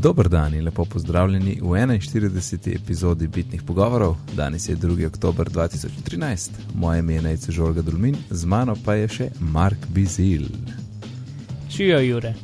[0.00, 2.74] Dober dan in lepo pozdravljeni v 41.
[2.74, 4.16] epizodi Bitnih pogovorov.
[4.36, 5.06] Danes je 2.
[5.06, 10.46] oktober 2013, moje ime je Najce Žorga Dulmin, z mano pa je še Mark Bizil.
[11.70, 12.34] Živijo, Jure.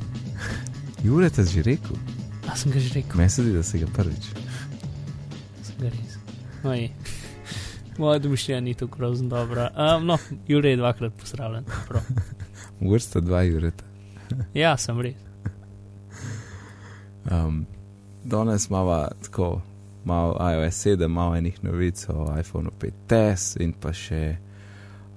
[1.04, 1.96] Jure, te že rekel?
[2.44, 3.16] A sem ga že rekel.
[3.16, 4.28] Meni se zdi, da si ga prvič.
[5.64, 6.20] Sem ga res.
[6.64, 6.90] Oj.
[7.98, 9.70] Moja domišljija ni tako grozno dobra.
[9.72, 10.18] Um, no,
[10.48, 11.64] Jure je dvakrat pozdravljen.
[11.88, 12.02] prav.
[12.80, 13.84] Mogoče sta dva Jureta.
[14.52, 15.25] Ja, sem res.
[17.30, 17.66] Um,
[18.24, 19.62] danes imamo tako,
[20.04, 24.36] malo iOS 7, malo enih novic o iPhonu 5S in pa še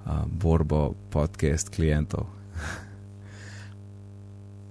[0.06, 2.26] um, borbo podcast klientov.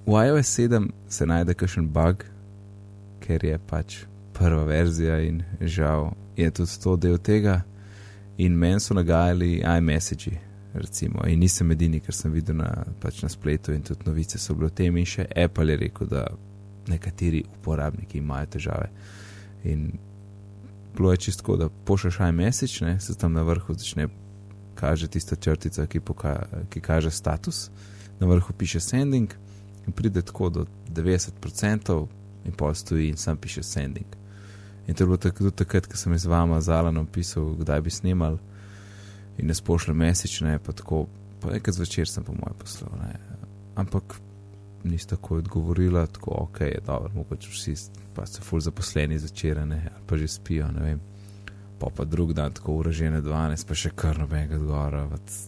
[0.10, 2.26] v iOS 7 se najde kakšen bug,
[3.24, 4.04] ker je pač
[4.34, 7.62] prva verzija in žal je tudi to del tega.
[8.38, 10.32] In meni so nagajali iMessage,
[10.74, 14.56] recimo, in nisem edini, ker sem videl na, pač na spletu in tudi novice so
[14.56, 16.28] bile o tem, in še Apple je rekel, da
[16.90, 18.90] nekateri uporabniki imajo težave.
[19.64, 19.92] In
[20.98, 24.08] bilo je čisto, da pošlješ iMessage, ne, se tam na vrhu začne
[24.76, 27.70] kaže tista črtica, ki, poka, ki kaže status,
[28.20, 29.34] na vrhu piše sending
[29.88, 32.06] in pride tako do 90%
[32.46, 34.06] in pol stoji in sam piše sending.
[34.88, 37.92] In to je bilo tudi takrat, ko sem z vama z Alanom pisal, kdaj bi
[37.92, 38.38] snimal
[39.38, 41.06] in ne spošlje mesečne, pa tako,
[41.42, 42.92] pa nekaj zvečer sem po mojem poslal.
[43.00, 43.20] Ne.
[43.76, 44.20] Ampak
[44.84, 47.76] nista tako odgovorila, tako ok, je dobro, mogoče vsi
[48.16, 51.00] pa so ful zaposleni začerane ali pa že spijo, ne vem.
[51.80, 55.06] Pa pa drug dan tako uražene 12, pa še kar nobenega zgora,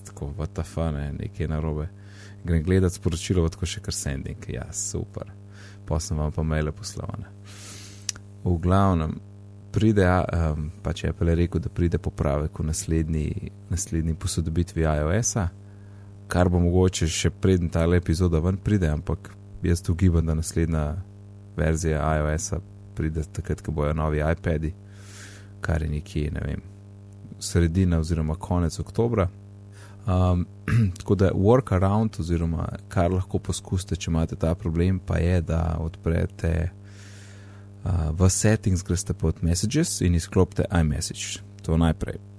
[0.08, 1.90] tako VTF, ne, nekaj narobe.
[2.44, 5.28] Grem gledat sporočilo, tako še kar sending, ja, super.
[5.86, 7.28] Pa sem vam pa maile poslovane.
[8.46, 9.18] V glavnem,
[9.76, 15.50] pride, um, pač Apple je rekel, da pride popravek v naslednji, naslednji posodobitvi iOS-a,
[16.32, 20.86] kar bo mogoče še preden ta epizoda ven pride, ampak jaz tu gibam, da naslednja
[21.58, 22.62] verzija iOS-a
[22.96, 24.72] pride takrat, ko bojo novi iPadi,
[25.62, 26.64] kar je nekje, ne vem,
[27.40, 29.28] sredina oziroma konec oktobra.
[30.08, 30.48] Um,
[31.00, 36.56] tako da workaround, oziroma kar lahko poskusite, če imate ta problem, pa je, da odprete
[36.72, 41.44] uh, v settings, greste pod messages in izklopite iMessage.
[41.68, 42.31] To najprej.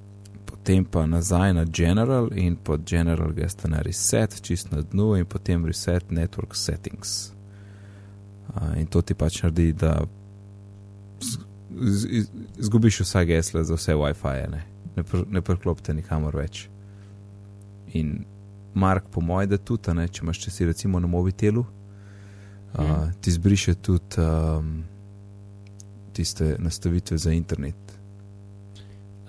[0.63, 5.25] Potem pa nazaj na general in pod general greste na reset, čist na dnu in
[5.27, 7.33] potem reset network settings.
[8.55, 10.05] Uh, in to ti pač naredi, da
[12.59, 14.63] izgubiš vsa gesla za vse WiFi, ne,
[14.97, 16.69] ne, pr ne preklopite nikamor več.
[17.93, 18.25] In
[18.75, 23.11] Mark, po mojem, da tudi, ne, če imaš če si recimo na mobitelu, uh, Mhm.
[23.21, 24.85] ti zbriše tudi um,
[26.13, 27.92] tiste nastavitve za internet.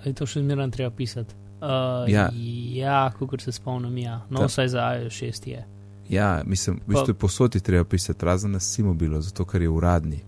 [0.04, 1.34] Ali to še zmeraj treba pisati?
[1.56, 2.30] Uh, Ja.
[2.74, 4.20] ja kot se spomnim, ja.
[4.30, 5.64] No, Ta- vsaj za iOS 6 je.
[6.10, 10.20] Ja, mislim, v bistvu posodi treba pisati, razen na Simobilu, zato ker je uradni.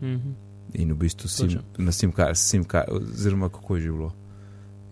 [0.00, 0.34] Mhm.
[0.74, 4.12] In v bistvu sim, na SIM karti, sim kar, oziroma kako je že bilo.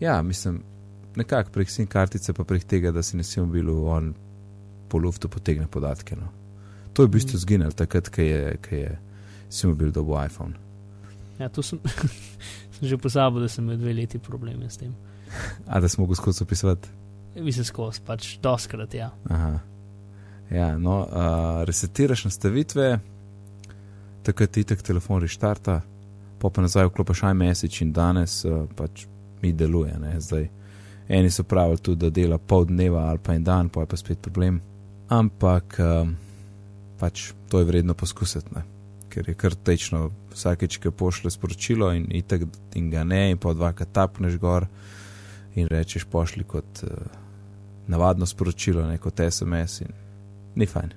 [0.00, 0.62] Ja, mislim,
[1.14, 4.14] nekako prek SIM kartice, pa prek tega, da si na Simobilu on
[4.88, 6.16] po luftu potegne podatke.
[6.16, 6.28] No.
[6.92, 7.38] To je v bistvu Mhm.
[7.38, 8.98] zginil takrat, ko je, ko je
[9.48, 10.54] Simobil dobil iPhone.
[11.38, 11.78] Ja, to sem,
[12.76, 14.94] sem že pozabil, da sem imel dve leti probleme s tem.
[15.72, 16.88] A da smo mogli skozi opisovati.
[17.36, 19.10] Mislim, skozi, pač doskrat, ja.
[19.28, 19.58] Aha.
[20.50, 22.98] Ja, no, uh, resetiraš nastavitve,
[24.22, 25.80] takrat ti tak telefon reštarta,
[26.38, 29.06] pa pa nazaj vklopiš iMessage in danes uh, pač
[29.42, 29.98] mi deluje.
[29.98, 30.14] Ne?
[30.20, 30.46] Zdaj,
[31.08, 33.98] eni so pravili tudi, da dela pol dneva ali pa en dan, pa je pa
[33.98, 34.60] spet problem.
[35.08, 36.16] Ampak um,
[36.98, 38.75] pač to je vredno poskusiti, ne?
[39.16, 42.44] Ker je kar tečno vsakeč, ki pošle sporočilo in, itak,
[42.76, 44.68] in ga ne, in pa dvakrat tapneš gor
[45.56, 46.84] in rečeš pošli kot.
[46.84, 47.24] Uh,
[47.86, 49.92] navadno sporočilo, ne kot SMS, in
[50.54, 50.92] ni fajn.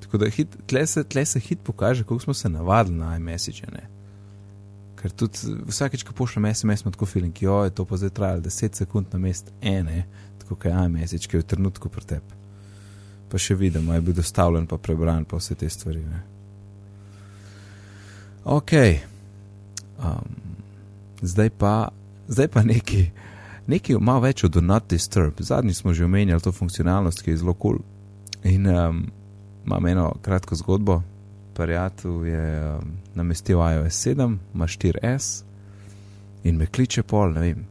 [0.00, 3.62] Tako da hit, tle, se, tle se hit pokaže, kako smo se navadili na iMessage.
[3.72, 3.88] Ne?
[4.96, 8.40] Ker tudi vsakeč, ko pošljem SMS, imam tako feeling, jo je to pa zdaj trajalo
[8.40, 10.06] 10 sekund na mest ene,
[10.38, 12.40] tako kot je iMessage, ki je v trenutku pri tebi.
[13.30, 16.04] Pa še vidimo, je bil dostavljen, pa prebran, pa vse te stvari.
[16.04, 16.22] Ne?
[18.44, 18.72] Ok,
[19.98, 20.36] um,
[21.22, 21.88] zdaj pa,
[22.28, 23.10] zdaj pa neki
[23.66, 25.38] nekaj malo več od Do Not Disturb.
[25.38, 27.78] Zadnji smo že omenjali to funkcionalnost, ki je zelo kul.
[27.78, 28.52] Cool.
[28.52, 29.06] In um,
[29.66, 31.02] imam eno kratko zgodbo.
[31.54, 35.42] Prijatelj je um, namestil iOS 7, ima 4S
[36.44, 37.66] in me kliče pol, ne vem,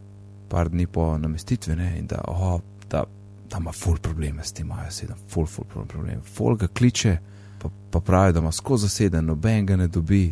[0.50, 3.04] par dni po namestitvi, ne, in da, oh, da,
[3.50, 6.22] da ima full probleme s tem iOS 7, full, full probleme.
[6.38, 7.18] Full ga kliče,
[7.60, 10.24] pa, pa pravi, da ima skozi zaseden, noben ga ne dobi.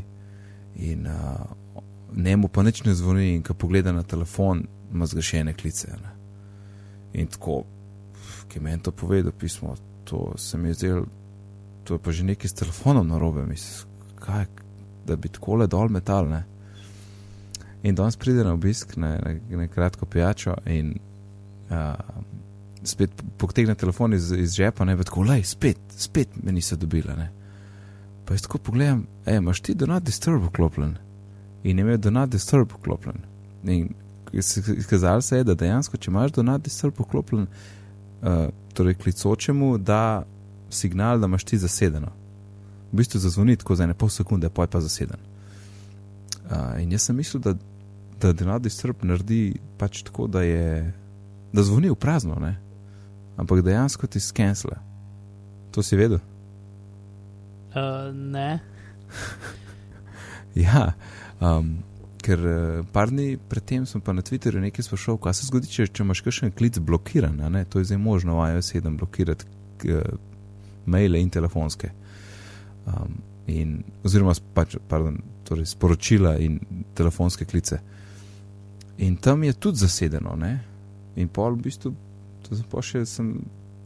[0.80, 1.84] In uh,
[2.16, 5.92] njemu pa nič ne zvoni, in ko pogleda na telefon, ima zgrešene klice.
[5.92, 6.14] Ne.
[7.14, 7.64] In tako,
[8.48, 11.06] ki meni to povedal, pismo, to se mi je zdelo,
[11.84, 14.46] to je pa že nekaj s telefonom na robe, mislim, kaj,
[15.08, 16.44] da bi tako le dol metalne.
[17.84, 20.98] In danes pride na obisk na, na, na kratko pijačo in
[21.70, 21.96] uh,
[22.84, 27.16] spet potegne telefon iz, iz žepa, ne več tako, lej, spet, spet me niso dobila.
[27.16, 27.30] Ne.
[28.30, 30.92] Pa jaz tako pogledam, ej, imaš ti do not disturb vklopljen
[31.64, 33.16] in imel do not disturb vklopljen.
[33.64, 33.90] In
[34.78, 37.48] izkazalo se je, da dejansko, če imaš do not disturb vklopljen,
[38.22, 40.28] uh, torej klicočemu, da
[40.70, 42.12] signal, da imaš ti zasedeno.
[42.92, 45.26] V bistvu zazvoni tako za ene pol sekunde, pa je pa zaseden.
[46.46, 47.56] Uh, in jaz sem mislil, da,
[48.22, 50.94] da not disturb naredi pač tako, da je,
[51.54, 52.60] da zvoni v prazno, ne?
[53.42, 54.78] ampak dejansko ti skensle.
[55.74, 56.22] To si vedel?
[57.70, 58.60] Uh, ne.
[60.66, 60.94] ja,
[61.40, 61.76] um,
[62.26, 65.88] ker uh, par dni predtem sem pa na Twitterju nekaj sprašal, kaj se zgodi, če,
[65.94, 67.40] če imaš kakšen klic blokiran.
[67.70, 69.46] To je zdaj možno v iOS 7 blokirati
[69.94, 70.02] uh,
[70.90, 71.92] maile in telefonske.
[72.90, 73.20] Um,
[73.50, 76.60] in, oziroma, pač, pardon, torej sporočila in
[76.98, 77.80] telefonske klice.
[79.00, 80.58] In tam je tudi zasedeno, ne?
[81.20, 81.92] in pol v bistvu,
[82.46, 83.34] to sem pa še, sem,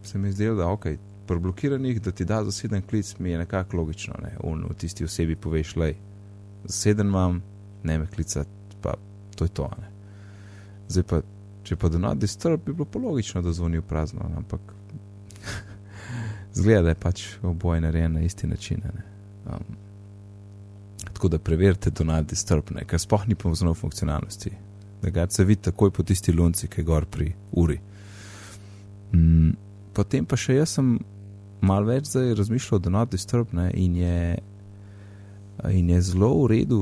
[0.05, 0.91] se mi zdelo, da ok,
[1.27, 5.03] pri blokiranih, da ti da zaseden klic, mi je nekako logično, ne, Un, v tisti
[5.03, 5.93] osebi poveš, le,
[6.65, 7.41] zaseden imam,
[7.83, 8.49] ne me klicati,
[8.81, 8.93] pa
[9.35, 9.69] to je to.
[9.81, 9.87] Ne.
[10.89, 11.21] Zdaj pa,
[11.63, 14.73] če pa do not disturb, bi bilo pa logično, da zvoni v prazno, ampak
[16.57, 18.83] zgleda, da je pač oboje narejeno na isti način.
[19.45, 19.77] Um,
[21.13, 24.51] tako da preverite do not disturb, ne, ker spoh ni v funkcionalnosti.
[25.01, 27.79] Da ga se vidi takoj po tisti lunci, ki je gor pri uri.
[29.13, 29.51] Mm,
[29.93, 30.97] potem pa še jaz sem
[31.63, 34.37] malo več zdaj razmišljal, da not disturb ne, in, je,
[35.71, 36.81] in je zelo v redu,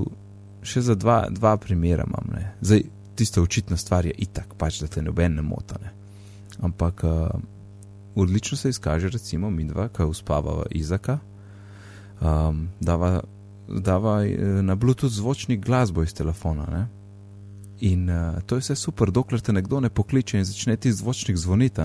[0.66, 2.32] še za dva, dva primera imam.
[2.34, 2.46] Ne.
[2.62, 2.86] Zdaj,
[3.18, 5.94] tista očitna stvar je itak, pač da te noben ne motane.
[6.62, 7.28] Ampak uh,
[8.16, 11.20] odlično se izkaže, recimo, mi dva, ki uspavava izaka,
[12.22, 13.20] um, dava,
[13.68, 14.22] dava
[14.62, 16.66] na Bluetooth zvočnik glasbo iz telefona.
[16.72, 16.88] Ne.
[17.92, 21.38] In uh, to je vse super, dokler te nekdo ne pokliče in začne ti zvočnik
[21.38, 21.82] zvoniti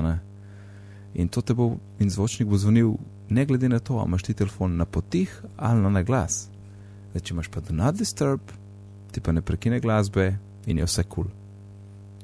[1.16, 2.92] in te bo, in zvočnik bo zvonil,
[3.28, 6.48] ne glede na to, ali imaš ti telefon na potih ali na glas.
[7.10, 8.52] Zdaj, če imaš pa do not disturb,
[9.12, 10.36] ti pa ne prekine glasbe
[10.66, 11.24] in je vse kul.
[11.24, 11.34] Cool.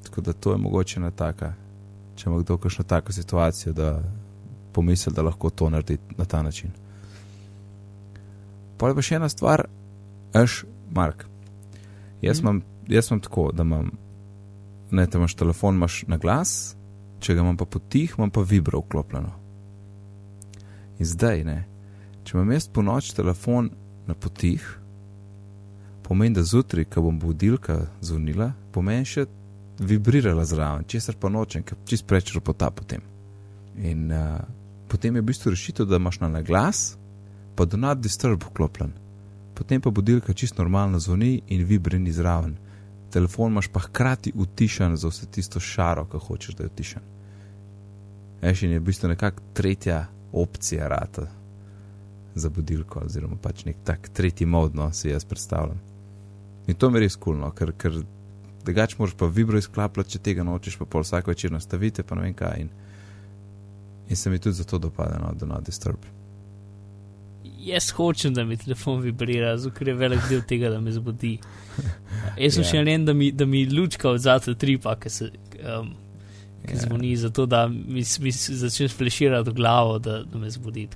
[0.03, 1.53] Tako da to je mogoče na taka,
[2.15, 4.03] če ima kdo kakšno tako situacijo, da
[4.73, 6.71] pomisli, da lahko to naredi na ta način.
[8.77, 9.65] Pa je pa še ena stvar,
[10.33, 10.63] aš,
[10.93, 11.25] Mark.
[12.21, 12.45] Jaz, mm.
[12.45, 13.91] imam, jaz imam tako, da imam,
[14.91, 16.75] ne, da imaš telefon, imaš na glas,
[17.23, 19.31] če ga imam pa potih, imam pa vibro vklopljeno.
[20.99, 21.59] In zdaj, ne,
[22.23, 23.69] če imam jaz po noč telefon
[24.07, 24.63] na potih,
[26.03, 29.25] pomeni, da zjutraj, ko bom budilka zvonila, pomeni še
[29.79, 33.01] vibrirala zraven, česar pa nočem, ker čist prečer pota potem.
[33.79, 34.43] In uh,
[34.91, 36.93] potem je v bistvu rešitev, da imaš na glas,
[37.55, 38.93] pa do not disturb vklopljen.
[39.55, 42.57] Potem pa budilka čist normalno zvoni in vibrini zraven
[43.13, 47.03] telefon imaš pa hkrati utišan za vse tisto šaro, ki hočeš, da je utišan.
[48.41, 49.99] Eš in je v bistvu nekakšna tretja
[50.33, 51.27] opcija rata
[52.35, 55.79] za budilko, oziroma pač nek tak tretji modno si jaz predstavljam.
[56.67, 58.01] In to mi res kulno, ker, ker
[58.65, 62.27] drugač moraš pa vibro izklapljati, če tega nočeš, pa pol vsak večer nastavite, pa ne
[62.27, 62.65] vem kaj.
[62.65, 62.73] In,
[64.09, 66.09] in se mi tudi zato dopada, no, da no disturb
[67.63, 71.37] jaz hočem, da mi telefon vibrira, ker je velik del tega, da me zbudi.
[72.37, 72.71] Jaz sem yeah.
[72.71, 72.95] še ja.
[72.95, 75.29] en, da mi, da mi lučka od zate tripa, ki se.
[75.61, 75.93] Um,
[76.63, 76.79] Ki yeah.
[76.79, 76.85] Ja.
[76.87, 80.87] zvoni zato, da mi, mi začneš fleširati v glavo, da, da me zbudi.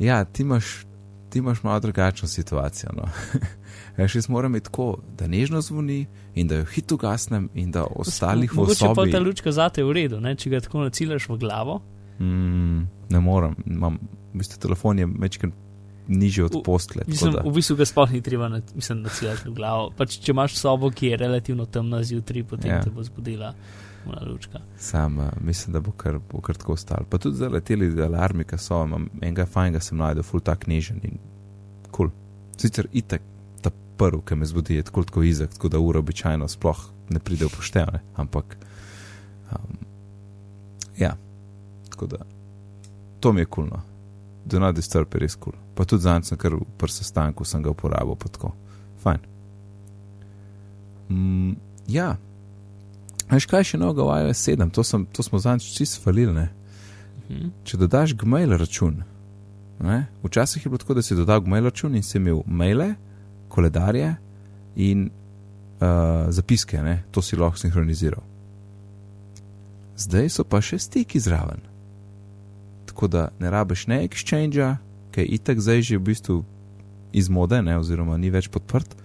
[0.00, 0.86] Ja, ti imaš,
[1.28, 2.94] ti imaš malo drugačno situacijo.
[2.96, 3.08] No.
[4.08, 8.48] Še moram biti tako, da nežno zvoni in da jo hitro gasnem, in da ostalih
[8.48, 8.78] v sobi.
[8.80, 10.32] Če pa ta lučka zate v redu, ne?
[10.40, 11.82] če ga tako naciljaš v glavo.
[12.16, 14.00] Mm, ne morem, imam,
[14.32, 15.52] v bistvu telefon je večkrat
[16.08, 17.02] nižji od postle.
[17.06, 19.90] Mislim, v bistvu ga sploh ni treba nacirati v glavo.
[19.96, 22.82] Pač, če imaš sobo, ki je relativno temna zjutraj, potem ja.
[22.82, 23.54] te bo zbudila.
[24.76, 27.06] Sam uh, mislim, da bo kar, bo kar tako ostalo.
[27.10, 30.98] Pa tudi za leteli alarmi, ki so, imam enega fajnega, sem najdel, full tak nižen
[31.06, 31.20] in
[31.90, 32.10] kul.
[32.10, 32.10] Cool.
[32.58, 33.22] Sicer itek
[33.62, 36.82] ta prvi, ki me zbudi, je tako, tako izak, tako da ura običajno sploh
[37.14, 38.56] ne pride v poštevne, ampak
[39.54, 39.78] um,
[40.98, 41.14] ja,
[41.90, 42.24] tako da
[43.20, 43.70] to mi je kulno.
[43.70, 43.88] Cool,
[44.44, 45.52] Do not disturb je res kul.
[45.52, 45.61] Cool.
[45.74, 48.52] Pa tudi zanj sem kar v sestanku sem ga uporabil, pa tako.
[49.02, 49.22] Fajn.
[51.08, 51.54] Mm,
[51.88, 52.16] ja.
[53.32, 56.32] Veš kaj še novega v iOS 7, to, sem, to smo zanj čisto falili.
[57.28, 57.48] Mhm.
[57.64, 59.02] Če dodaš Gmail račun,
[59.80, 60.06] ne?
[60.22, 62.94] včasih je bilo tako, da si dodal Gmail račun in si imel maile,
[63.48, 64.14] koledarje
[64.76, 67.02] in uh, zapiske, ne?
[67.10, 68.22] to si lahko sinhroniziral.
[69.96, 71.72] Zdaj so pa še stiki zraven
[72.92, 74.76] tako da ne rabiš ne exchange,
[75.12, 76.36] ki je itak zdaj že v bistvu
[77.12, 78.96] iz mode, ne, oziroma ni več podprt.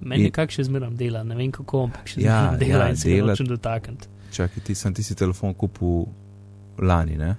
[0.00, 2.96] Meni nekako še zmeraj dela, ne vem kako, ampak še Ja, zmeraj dela ja, in
[2.96, 4.08] se ga nočem dotakniti.
[4.32, 6.06] Čakaj, ti sem ti si telefon kupil
[6.80, 7.34] lani, ne?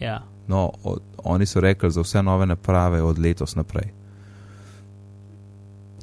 [0.00, 0.22] Ja.
[0.48, 3.92] No, od, oni so rekli za vse nove naprave od letos naprej.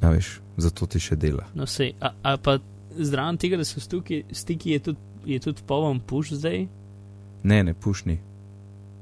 [0.00, 1.44] Ja, veš, zato ti še dela.
[1.52, 2.56] No, sej, a, a pa
[2.90, 6.64] zraven tega, da so stuki, stiki, je tudi, je tudi poln push zdaj.
[7.42, 8.16] Ne, ne, pušni.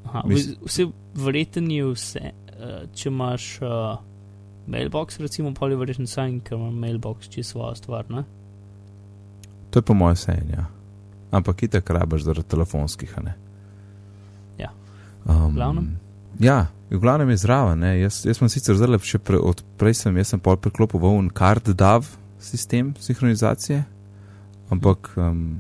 [0.09, 3.98] Aha, Mis- v- vse verjeten je vse, uh, če imaš uh,
[4.68, 8.10] mailbox, recimo, pa je verjeten sajn, ker ima mailbox čisto svojo stvar.
[8.10, 8.25] Ne?
[9.70, 10.56] To je po mojem senju.
[10.56, 10.66] Ja.
[11.30, 13.34] Ampak itek rabaš zaradi telefonskih, ne.
[14.58, 14.72] Ja.
[15.28, 15.96] Um, Glavnem?
[16.40, 17.78] Ja, v glavnem je zraven.
[17.78, 18.00] ne.
[18.00, 21.10] Jaz, jaz sem sicer zdaj še pre, od prej sem, jaz sem pol preklopil v
[21.18, 22.06] un card DAV
[22.38, 23.82] sistem sinhronizacije,
[24.70, 25.58] ampak um,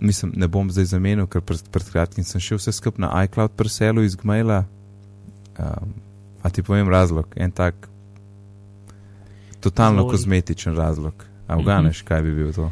[0.00, 3.54] mislim, ne bom zdaj zamenil, ker pred, pred kratkim sem šel vse skup na iCloud
[3.56, 4.64] preselu iz Gmaila.
[5.58, 5.94] Um,
[6.42, 7.88] a ti povem razlog, en tak
[9.60, 10.10] totalno Izvoli.
[10.10, 11.14] kozmetičen razlog.
[11.48, 11.62] A Mhm.
[11.62, 12.64] uganeš, kaj bi bil to?
[12.64, 12.70] Uh,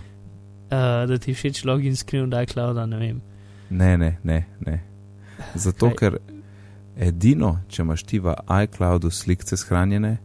[1.09, 3.21] da ti všeč login screen od iClouda, ne vem.
[3.71, 4.45] Ne, ne, ne.
[4.61, 4.81] ne.
[5.55, 6.19] Zato, ker
[6.97, 10.17] edino, če imaš ti v iCloudu slike shranjene,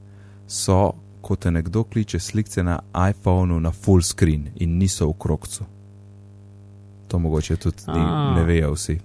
[0.48, 5.66] so, ko te nekdo kliče slike na iPhonu na full screen in niso v krokcu.
[7.08, 8.00] To mogoče tudi ni,
[8.36, 9.00] ne vejo vsi.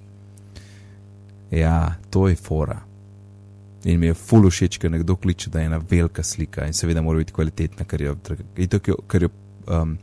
[1.51, 2.81] Ja, to je fora.
[3.85, 7.03] In mi je full všeč, ker nekdo kliče, da je ena velika slika in seveda
[7.03, 8.15] mora biti kvalitetna, ker jo,
[8.57, 9.29] itak jo, ker jo
[9.69, 9.99] um,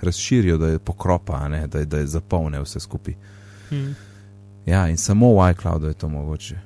[0.00, 3.14] razširijo, da je pokropa, a ne, da, je- da je zapolne vse skupaj.
[3.70, 3.92] Hm.
[4.66, 6.58] Ja, in samo v iCloudu je to mogoče.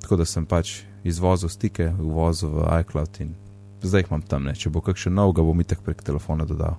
[0.00, 3.34] Tako da sem pač izvozil stike, uvozil v iCloud in
[3.82, 4.54] zdaj jih imam tam, ne.
[4.54, 6.76] če bo kakšen nov, ga bom itak prek telefona dodal.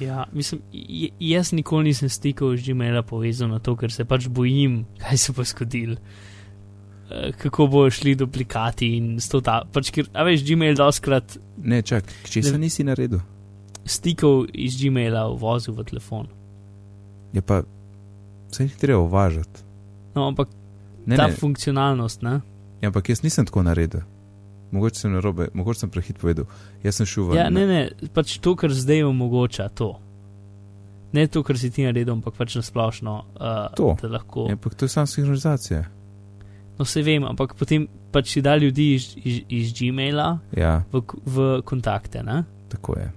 [0.00, 0.60] Ja, mislim,
[1.20, 5.32] jaz nikoli nisem stikal z Gmaila povezan na to, ker se pač bojim, kaj se
[5.32, 5.96] bo zgodilo.
[7.14, 9.62] Eh, Kako bojo šli duplikati in sto ta.
[9.66, 13.20] Pač, ker, a veš, Gmail doskrat Ne, čak, če se Ne- nisi naredil,
[13.84, 16.26] stikov iz Gmaila vozil v telefon.
[17.32, 17.62] je pa
[18.50, 19.60] se jih treba uvažati.
[20.14, 20.48] No, ampak
[21.06, 22.40] Ne, ta ne, funkcionalnost, ne?
[22.80, 24.00] ja, ampak jaz nisem tako naredil.
[24.70, 26.44] Mogoče sem narobe, mogoče sem prehit povedal.
[26.82, 27.36] Jaz sem šel v.
[27.36, 29.98] Ja, ne, ne, pač to, kar zdaj omogoča to.
[31.12, 33.96] Ne to, kar si ti naredil, ampak pač nasplošno, uh, To.
[34.00, 34.46] da lahko.
[34.48, 35.82] Ja, ampak to je samo sinhronizacija.
[36.82, 41.04] No, se vem, ampak potem pač si da ljudi iz, iz, iz Gmaila Ja, v,
[41.22, 42.24] v kontakte.
[42.26, 42.42] Ne?
[42.72, 43.12] tako je.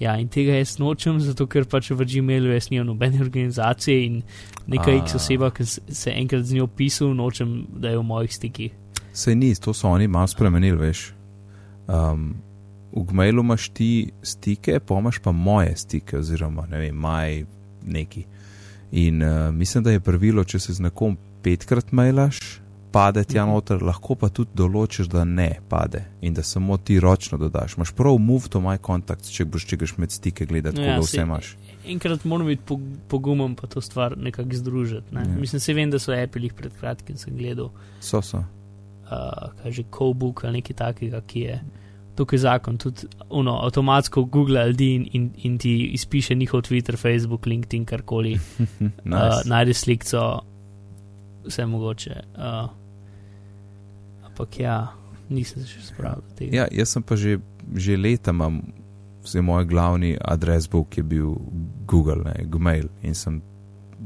[0.00, 4.22] Ja, in tega jaz nočem, zato ker pač v Gmailu jaz nimam nobene organizacije in
[4.66, 4.96] neka A.
[4.98, 8.72] X oseba, ki se enkrat z njo pisal, nočem, da je v mojih stikih.
[9.12, 11.04] Sej ni, to so oni malo spremenili, veš.
[11.86, 12.32] Um,
[12.90, 17.44] v Gmailu imaš ti stike, pa imaš pa moje stike, oziroma ne vem, maj
[17.86, 18.24] neki.
[18.98, 22.61] In uh, mislim, da je pravilo, če se z nekom petkrat mailaš,
[22.92, 27.38] pade tja noter, lahko pa tudi določiš, da ne pade in da samo ti ročno
[27.38, 27.76] dodaš.
[27.76, 31.02] Imaš prav move to my contact, če boš čekaš med stike gledati, No ja, saj-
[31.02, 31.56] vse imaš.
[31.86, 35.14] Enkrat moram biti pog- pogumem, pa to stvar nekako združiti.
[35.14, 35.20] Ne?
[35.20, 35.36] Ja.
[35.38, 37.70] Mislim, se vem, da so Apple jih pred kratkim sem gledal.
[38.00, 38.38] So, so.
[38.38, 38.44] uh,
[39.62, 41.60] kaj že Cobook ali nekaj takega, ki je
[42.16, 47.46] tukaj zakon, tudi uno, avtomatsko Google ljudi in, in, in ti izpiše njihov Twitter, Facebook,
[47.46, 48.32] LinkedIn, karkoli,
[49.04, 49.16] nice.
[49.16, 50.40] uh, najde slikco,
[51.46, 52.16] vse mogoče.
[52.34, 52.81] Uh,
[54.32, 54.76] ampak ja,
[55.28, 56.56] nisem se še spravil do tega.
[56.56, 57.38] Ja, jaz sem pa že,
[57.76, 58.62] že leta imam,
[59.22, 61.34] vse moj glavni adresbook je bil
[61.86, 62.88] Google, ne, Gmail.
[63.04, 63.40] In, sem,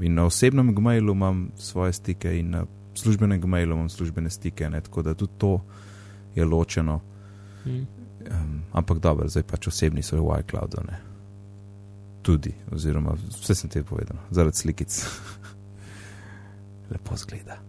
[0.02, 2.64] in na osebnem Gmailu imam svoje stike, in na
[2.98, 5.60] službenem Gmailu imam službene stike, ne, tako da tudi to
[6.34, 7.00] je ločeno.
[7.64, 7.84] Hm.
[8.26, 10.82] Um, ampak dobro, zdaj pač osebni so v iCloudu.
[10.90, 10.98] Ne.
[12.26, 14.98] Tudi, oziroma vse sem ti povedal, zaradi slikic.
[16.90, 17.62] Lepo zgleda.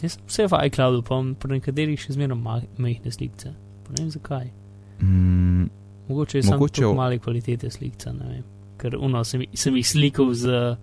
[0.00, 3.52] Jaz sem vse v iCloudu, pa pri nekaterih še zmerno ma- majhne slikce.
[3.84, 4.46] Pa ne vem zakaj.
[5.00, 5.66] Mm,
[6.08, 8.44] Mogoče je samo tako v- male kvalitete slikca, ne vem.
[8.76, 10.76] Ker uno, sem, sem jih slikal z.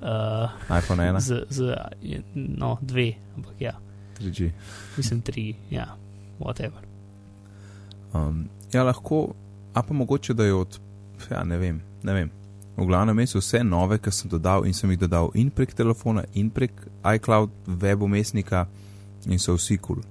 [0.00, 1.76] Uh, iPhone 1, z, z,
[2.34, 3.74] no, dve, ampak ja,
[4.16, 4.50] 3G.
[4.96, 5.92] mislim tri, ja,
[6.38, 6.80] whatever.
[8.12, 9.34] Um, ja, lahko,
[9.72, 10.80] a pa mogoče da je od,
[11.30, 12.30] ja, ne vem, ne vem.
[12.80, 16.24] V glavnem mestu vse nove, ki sem dodal in sem jih dodal in prek telefona,
[16.32, 16.72] in prek
[17.04, 18.64] iCloud web umestnika
[19.28, 20.00] in so vsi kul.
[20.00, 20.06] Cool.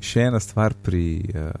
[0.08, 1.54] Še ena stvar pri uh,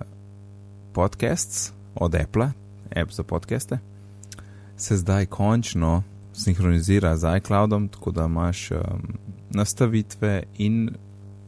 [0.96, 2.50] podcasts od Apple,
[2.90, 3.78] app za podcaste,
[4.76, 6.02] se zdaj končno
[6.34, 8.80] sinhronizira z iCloudom, tako da imaš um,
[9.50, 10.90] nastavitve in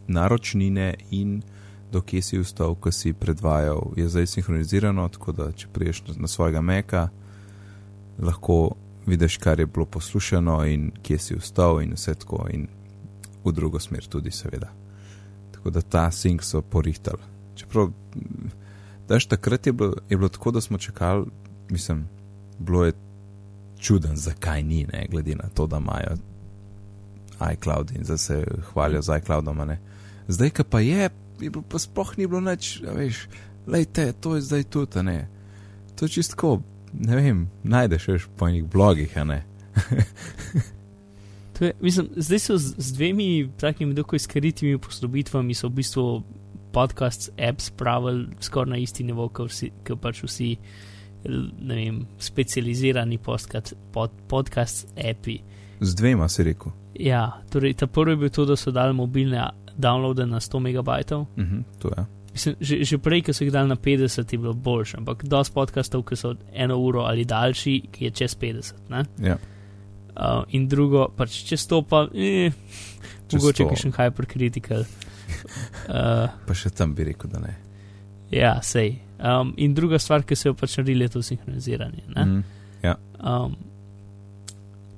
[0.07, 1.43] naročnine in
[1.92, 6.28] dokje si vstal, ko si predvajal, je zdaj sinhronizirano, tako da če priješ na, na
[6.28, 7.09] svojega meka,
[8.18, 8.76] lahko
[9.07, 12.68] vidiš, kar je bilo poslušano in kje si vstal in vse tako in
[13.45, 14.68] v drugo smer tudi, seveda.
[15.52, 17.23] Tako da ta sink so porihtali.
[17.54, 17.90] Čeprav,
[19.09, 21.26] daš takrat je bilo, je bilo tako, da smo čakali,
[21.71, 22.09] mislim,
[22.59, 22.92] bilo je
[23.78, 26.16] čuden, zakaj ni, ne, glede na to, da imajo
[27.52, 29.57] iCloud in da se hvalijo z iCloudom.
[29.57, 29.80] Ne.
[30.28, 33.28] Zdaj, ki pa je, je bilo pa sploh ni bilo nič, veš,
[33.66, 35.28] lejte, to je zdaj tudi, ne.
[35.97, 39.40] To je čistko, ne vem, najdeš veš po enih blogih, a ne.
[41.61, 46.23] je, mislim, zdaj so z, z dvemi takimi dokaj iskritimi posodobitvami v bistvu
[46.73, 49.50] podcast apps spravili skoraj na isti nivo, kot
[50.00, 50.57] pač vsi
[51.25, 55.40] vem, specializirani podcast, pod, podcast appi.
[55.80, 56.73] Z dvema si rekel.
[56.95, 59.42] Ja, torej ta prvi je bil to, da so dali mobilne
[59.79, 61.21] downloade na 100 megabajtov.
[61.21, 62.05] Uh mhm, -huh, to je.
[62.33, 65.55] Mislim, že, že prej, ko so jih dali na 50, je bilo boljše, ampak dosti
[65.55, 68.75] podcastov, ki so eno uro ali daljši, ki je čez 50.
[69.19, 69.39] Ja.
[70.19, 72.53] Uh, in drugo, pač če stopa, eh,
[73.33, 74.85] mogoče je še hypercritical.
[75.89, 77.51] Uh, pa še tam bi rekel, da ne.
[78.33, 78.95] Ja, sej.
[79.21, 82.05] Um, in druga stvar, ki se jo pač naredili, je to sinhroniziranje.
[82.17, 82.41] Mm,
[82.83, 82.95] ja.
[83.21, 83.57] um,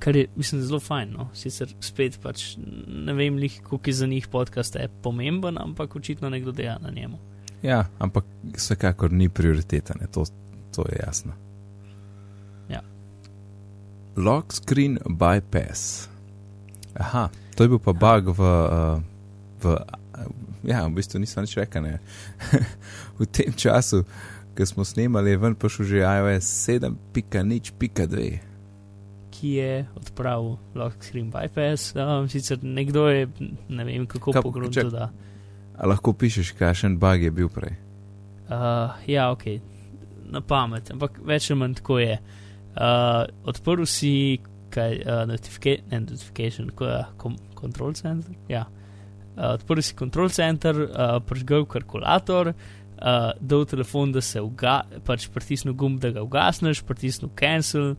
[0.01, 1.13] kar je, mislim, zelo fajn.
[1.13, 1.29] No?
[1.37, 2.55] Sicer spet pač
[2.89, 7.19] ne vem, koliko je za njih podcast je pomemben, ampak očitno nekdo dela na njemu.
[7.63, 8.25] Ja, ampak
[8.57, 10.07] vsekakor ni prioriteta, ne?
[10.07, 10.25] to,
[10.73, 11.33] to je jasno.
[12.69, 12.81] Ja.
[14.17, 16.09] Lock screen bypass.
[16.95, 18.41] Aha, to je bil pa bug v.
[18.41, 19.03] Uh,
[19.63, 19.77] v
[20.65, 21.87] ja, v bistvu nisem več rekel.
[23.21, 24.05] v tem času,
[24.57, 28.50] ko smo snemali, je ven prišel že iOS 7.0.2
[29.41, 31.95] ki je odpravil lock screen bypass.
[31.97, 33.29] Um, sicer nekdo je,
[33.69, 35.09] ne vem kako pogledati to da.
[35.81, 37.79] A lahko pišeš, kakšen bug je bil prej?
[38.51, 39.47] Uh, ja, ok,
[40.29, 42.19] na pamet, ampak več ali manj tako je.
[42.71, 44.13] Uh, odprl si
[44.71, 47.01] kaj, uh, notifika ne, notification, ko je
[47.59, 48.37] control center.
[48.51, 48.67] Ja.
[49.37, 55.31] Uh, odprl si control center, uh, prižgal kalkulator, uh, dal telefon, da se uga, pač
[55.33, 57.95] pritisnil gumb, da ga ugasneš, pritisnil cancel,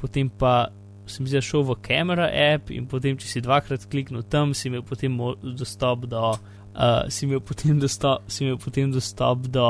[0.00, 0.70] potem pa
[1.10, 4.84] sem zdaj šel v kamera app in potem, če si dvakrat kliknil tam, si imel
[4.86, 5.16] potem
[5.56, 6.32] dostop do,
[6.74, 9.66] uh, si imel potem dostop, si imel potem dostop do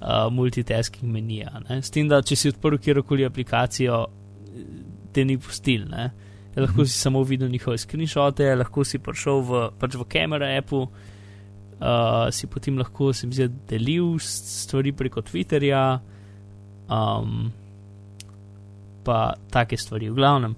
[0.00, 1.60] uh, multitasking menija.
[1.68, 1.80] Ne?
[1.82, 4.04] S tem, da če si odprl kjerkoli aplikacijo,
[5.14, 5.86] te ni pustil.
[5.90, 6.10] Ne?
[6.54, 10.86] Ja, lahko si samo videl njihove screenshote, lahko si prišel v, pač v kamera appu.
[11.80, 15.84] Uh, si potem lahko se mi zdi delil stvari preko Twitterja,
[16.92, 17.46] um,
[19.04, 20.10] pa take stvari.
[20.10, 20.54] V glavnem,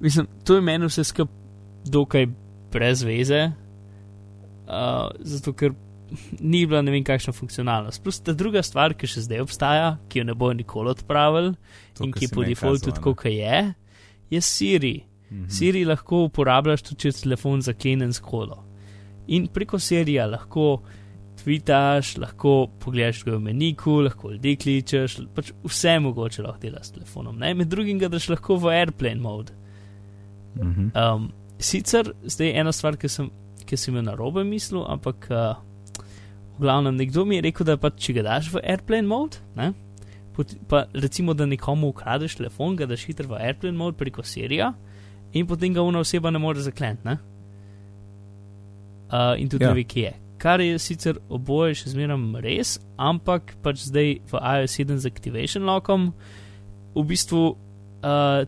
[0.00, 1.44] mislim, to je meni vse skupaj
[1.84, 2.26] dokaj
[2.72, 3.52] brez veze,
[4.66, 5.74] uh, zato ker
[6.40, 8.02] ni bila ne vem kakšna funkcionalnost.
[8.02, 11.54] Plus ta druga stvar, ki še zdaj obstaja, ki jo ne bo nikoli odpravil
[11.96, 13.62] to, in ki po defaultu tako, kot je,
[14.30, 14.96] je Siri.
[15.30, 15.48] Mhm.
[15.50, 18.60] Siri lahko uporabljaš tudi, če telefon zaklenen s kolo.
[19.34, 20.82] In preko Sirija lahko
[21.44, 27.36] tvitaš, lahko pogledaš v meniku, lahko ljudi kličeš, pač vse mogoče lahko delaš s telefonom.
[27.38, 27.52] Ne?
[27.54, 29.52] Med drugim ga daš lahko v airplane mode.
[30.54, 31.14] -hmm.
[31.14, 33.30] um, sicer zdaj ena stvar, ki sem,
[33.66, 35.56] ki sem jo na robe mislil, ampak uh,
[36.56, 39.72] v glavnem nekdo mi je rekel, da pač če ga daš v airplane mode, ne?
[40.68, 44.72] pa recimo, da nekomu ukradeš telefon, ga daš hitro v airplane mode preko Sirija
[45.32, 47.18] in potem ga una oseba ne more zakleniti.
[49.14, 49.70] Uh, in tudi ja.
[49.70, 54.40] ne ve, kje je kar je sicer oboje še zmeraj res, ampak pač zdaj v
[54.40, 56.10] iOS 7 z Activation Lockom,
[56.92, 58.44] v bistvu uh,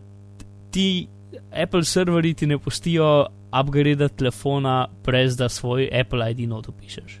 [0.69, 1.09] ti
[1.49, 7.17] Apple serverji ti ne pustijo upgrade telefona, brez da svoj Apple ID not opišeš.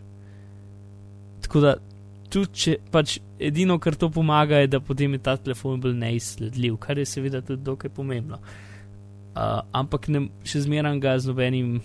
[1.41, 1.75] Tako da,
[2.29, 6.77] tudi če pač edino, kar to pomaga, je, da potem je ta telefon bolj neizsledljiv,
[6.85, 8.37] kar je seveda tudi dokaj pomembno.
[8.37, 11.79] Uh, ampak ne, še zmeraj ga z nobenim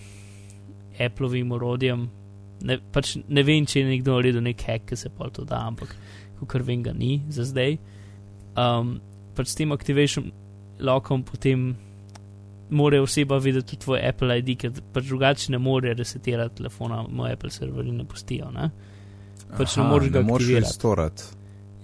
[1.00, 2.10] Appleovim orodjem,
[2.64, 5.64] ne, pač ne vem, če je nekdo naredil nek hack, ki se pa to da,
[5.70, 5.94] ampak
[6.48, 7.76] kar vem, ga ni za zdaj.
[8.58, 8.96] Um,
[9.36, 10.32] pač s tem activation
[10.82, 11.76] lockom potem
[12.72, 17.36] more oseba videti tudi tvoj Apple ID, ker pač drugače ne more resetirati telefona, moj
[17.36, 18.50] Apple server ne pustijo.
[18.50, 18.70] Ne?
[19.52, 21.30] Pač Aha, ne moreš ga restorirati.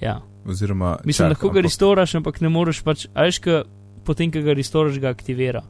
[0.00, 0.18] Ja.
[0.48, 1.68] Oziroma, Mislim, čak, lahko ga ampak...
[1.68, 3.40] restoraš, ampak ne moreš pač, ajš,
[4.06, 5.62] potem, ko ga restoraš, ga aktivira.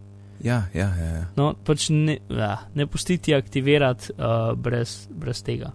[0.44, 1.08] Ja, ja, ja.
[1.18, 1.24] ja.
[1.36, 5.72] No, pač ne, ja, ne pustiti aktivirati uh, brez, brez tega.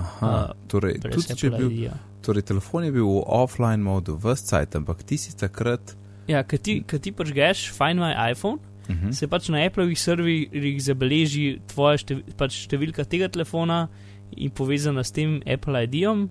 [0.00, 1.94] Aha, uh, torej, tudi če bil, ja.
[2.24, 5.94] torej, telefon je bil v offline modu, vse cajt, ampak ti si takrat.
[6.30, 9.08] Ja, kad ti, ti pač greš, find my iPhone, uh mhm.
[9.08, 9.12] -huh.
[9.12, 13.88] se pač na Appleovih serverjih zabeleži tvoja štev, pač številka tega telefona
[14.36, 16.30] in povezana s tem Apple ID-om,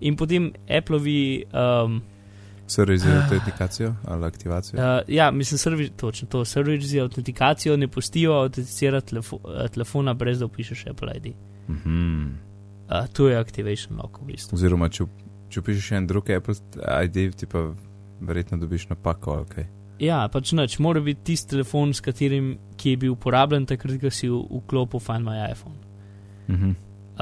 [0.00, 1.44] in potem Appleovi.
[1.52, 2.02] Um,
[2.70, 4.80] Serverizirajo autentikacijo ali aktivacijo?
[4.80, 6.44] Uh, ja, mislim, servi, točno to.
[6.44, 11.34] Serverji za autentikacijo ne pustijo autenticirati telefo, uh, telefona, brez da upišeš Apple ID.
[11.68, 12.32] Mm -hmm.
[12.86, 14.54] uh, to je activation lock v bistvu.
[14.54, 15.04] Oziroma, če,
[15.48, 16.54] če upišeš en drug Apple
[17.04, 17.74] ID, ti pa
[18.20, 19.44] verjetno dobiš napako.
[19.48, 19.64] Okay.
[19.98, 24.28] Ja, pač noč, mora biti tisti telefon, s katerim je bil uporabljen, takrat, ko si
[24.28, 25.76] vklopil Find My iPhone.
[26.48, 26.74] Mm -hmm.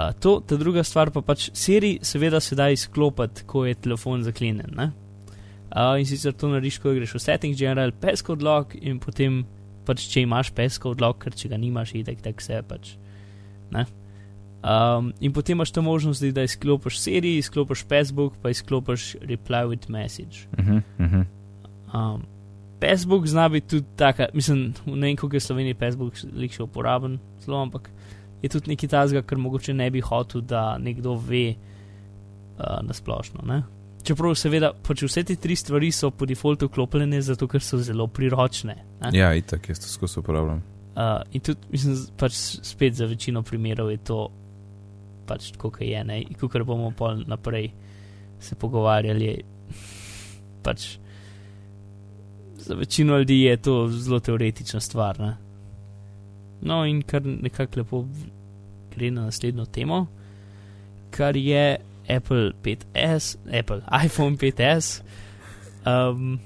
[0.09, 4.23] uh, to, ta druga stvar pa pač Siri, seveda, se da izklopiti, ko je telefon
[4.23, 4.93] zaklenjen.
[5.69, 9.43] Uh, in sicer to narediš, ko greš v settings, general, passcode lock in potem,
[9.85, 12.97] pač, če imaš passcode lock, ker če ga nimaš, itek tak vse pač.
[14.59, 19.91] Um, in potem imaš to možnost, da izklopiš Siri, izklopiš Facebook, pa izklopiš Reply with
[19.93, 20.49] Message.
[20.59, 21.25] Uh -huh, uh -huh.
[21.95, 22.23] Um,
[22.81, 26.17] Facebook zna biti tudi taka, mislim, ne vem, kako je Sloveniji Facebook
[26.51, 27.91] še uporaben, zelo, ampak
[28.43, 31.55] je tudi nekaj tazga, ker mogoče ne bi hotel, da nekdo ve
[32.59, 33.43] uh, na splošno.
[33.47, 33.63] Ne?
[34.09, 38.07] Čeprav, seveda, pač vse te tri stvari so po defaultu vklopljene, zato ker so zelo
[38.09, 38.77] priročne.
[39.03, 39.11] Ne?
[39.13, 40.63] Ja, itak, jaz to skozi uporabljam.
[40.97, 44.23] Uh, in tudi, mislim, pač spet za večino primerov je to
[45.29, 47.69] pač tako, kot je, ne, in kar bomo pa naprej
[48.41, 49.35] se pogovarjali.
[50.65, 50.87] Pač
[52.59, 55.21] za večino ljudi je to zelo teoretična stvar.
[55.21, 55.37] Ne?
[56.61, 58.05] No, in kar nekako lepo
[58.95, 60.07] gre na naslednjo temo,
[61.11, 61.77] kar je
[62.09, 65.03] Apple 5S, Apple iPhone 5S
[65.87, 66.41] um,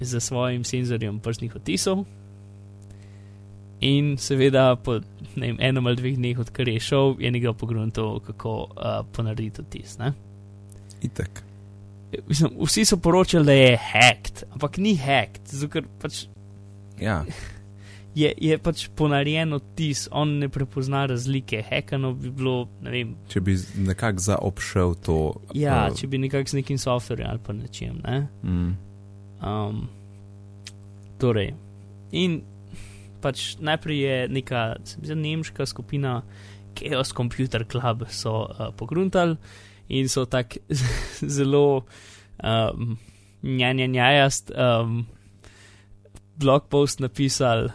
[0.00, 2.04] z svojim senzorjem prstnih odtisov.
[3.80, 5.00] In seveda, po
[5.36, 9.98] vem, enem ali dveh dneh, odkar je šel, je nekaj pogrunto, kako uh, ponarediti odtis.
[11.02, 11.42] Itek.
[12.28, 16.24] Mislim, vsi so poročali, da je hacked, ampak ni hacked, zato ker pač.
[17.00, 17.24] Ja.
[18.16, 23.12] Je, je pač ponarejen odtis, on ne prepozna razlike, hekano bi bilo, ne vem.
[23.28, 25.18] Če bi nekako zaobšel to.
[25.52, 28.00] Ja, uh, če bi nekako z nekim softverjem ali pa nečem.
[28.00, 28.22] Ne?
[28.40, 28.72] Mm.
[29.44, 29.82] Um,
[31.20, 31.52] torej,
[32.16, 32.40] in
[33.20, 34.64] pač najprej je neka,
[34.96, 36.22] zdi, nemška skupina
[36.76, 39.36] Chaos Computer Club so uh, pogruntali
[39.88, 40.64] in so tako
[41.36, 41.84] zelo
[42.40, 42.96] um,
[43.42, 45.04] njanjajast um,
[46.36, 47.70] blog post napisali.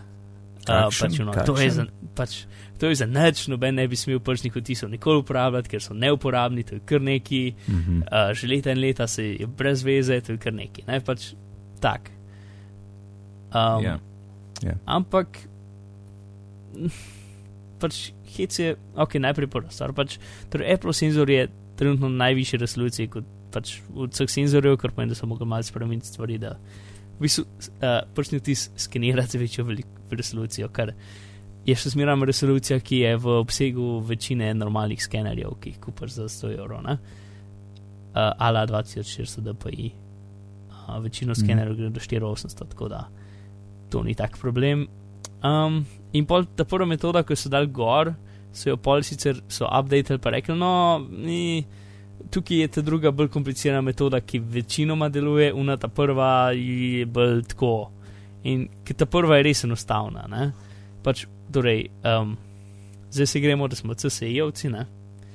[0.62, 2.36] Uh, pač, no, to, je za, pač,
[2.78, 6.63] to je za nič, noben ne bi smel prstnih odtisov nikoli uporabljati, ker so neuporabni,
[6.63, 8.02] to je kar neki, Mm -hmm.
[8.06, 11.34] uh, že leta in leta se je brez veze, to je kar neki, ne pač
[11.80, 12.12] tak.
[13.54, 14.00] Um, Ja.
[14.63, 14.76] Ja.
[14.86, 15.28] Ampak,
[17.80, 19.93] pač hec je, ok, najprej prva stvar.
[19.93, 20.19] Pač,
[20.50, 25.15] torej Apple senzor je trenutno najvišje resolucije kot pač od vseh senzorjev, kar pomeni, da
[25.15, 26.56] so mogli malo spremeniti stvari, da
[27.17, 30.93] v bistvu uh, prstni vtis skenira z večjo velik- resolucijo, kar
[31.65, 36.30] je še zmeraj resolucija, ki je v obsegu večine normalnih skenerjev, ki jih kupaš za
[36.30, 36.86] 100 evrov.
[36.86, 36.97] Uh,
[38.38, 39.91] ala 2400 dpi.
[40.71, 41.39] Uh, večino Mhm.
[41.41, 43.08] skenerjev gre do 4800, tako da
[43.89, 44.88] to ni tak problem.
[45.43, 48.13] Um, in pol ta prva metoda, ko so dal gor,
[48.54, 51.65] so jo pol sicer so updated pa rekli, no, ni,
[52.32, 57.43] tukaj je ta druga bolj komplicirana metoda, ki večinoma deluje, una ta prva je bolj
[57.43, 57.91] tako.
[58.43, 60.51] In ta prva je res enostavna, ne?
[61.06, 62.36] Pač, torej, um,
[63.13, 64.88] zdaj se gremo, da smo CSE-jevci, ne?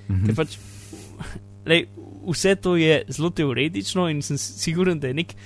[0.09, 0.25] Mhm.
[0.27, 0.59] Ker pač,
[1.66, 1.87] lej,
[2.27, 5.37] vse to je zelo teoretično in sem siguren, da je nek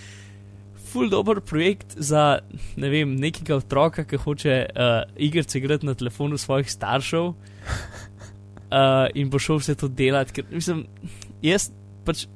[0.90, 2.40] ful dober projekt za
[2.80, 9.30] ne vem, nekega otroka, ki hoče uh, igrice igrati na telefonu svojih staršev uh, in
[9.30, 10.40] bo šel vse to delati.
[10.40, 10.86] Ker, mislim,
[11.44, 11.70] jaz
[12.06, 12.26] pač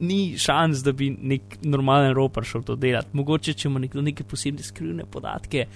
[0.00, 3.14] ni šans, da bi nek normalen ropar šel to delati.
[3.16, 5.66] Mogoče, če ima nekdo neke posebne skrivne podatke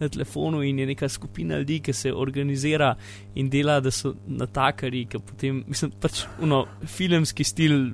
[0.00, 2.94] na telefonu in je neka skupina ljudi, ki se organizira
[3.34, 7.92] in dela, da so natakari, ki potem, mislim, pač uno, filmski stil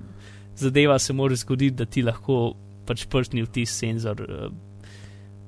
[0.57, 2.55] zadeva se mora zgoditi, da ti lahko
[2.87, 4.25] pač prstni vtis senzor.
[4.29, 4.53] Uh,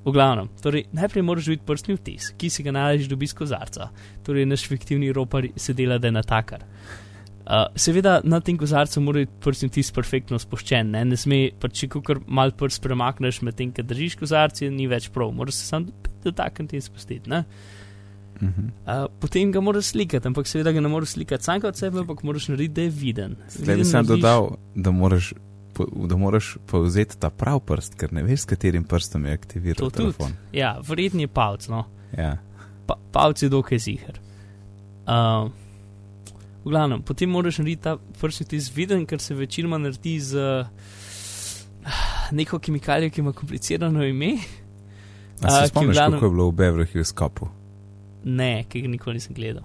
[0.07, 3.89] V glavnem, torej, najprej moraš videti prstni vtis, ki si ga najdeš dobi skozi kozarca.
[4.23, 6.63] Torej, naš fiktivni ropar se dela, da je natakar.
[6.63, 7.06] Uh,
[7.79, 11.89] seveda na tem kozarcu mora biti prstni vtis perfektno spuščen, ne, ne sme pa če
[11.95, 15.87] kar mal prst premakneš med tem, ker držiš kozarce, ni več prav, moraš se sam
[16.25, 17.31] dotakniti in spustiti.
[17.31, 17.45] Ne.
[18.43, 18.67] Mhm.
[18.85, 22.23] Uh, potem ga moraš slikati, ampak seveda ga ne moreš slikati sam kot sebe, ampak
[22.27, 23.37] moraš narediti, da je viden.
[23.55, 25.31] Zdaj bi sam narediš- dodal, da moraš,
[26.09, 29.91] da moraš povzeti ta prav prst, ker ne veš, s katerim prstom je aktiviral To
[29.91, 29.97] tudi.
[30.03, 30.35] telefon.
[30.53, 31.85] Ja, verjetno je palc, no.
[32.19, 32.37] Ja.
[32.87, 34.21] pa, palc je dokaj ziger.
[35.07, 35.49] Uh,
[36.67, 40.67] v glavnem, potem moraš narediti ta prstni vtis viden, ker se večinoma naredi z uh,
[42.35, 44.33] neko kemikalijo, ki ima komplicirano ime.
[45.43, 47.49] A se ki spomniš, glavnem- kako je bilo v Beverly Hills Copu?
[48.25, 49.63] Ne, ki ga nikoli nisem gledal.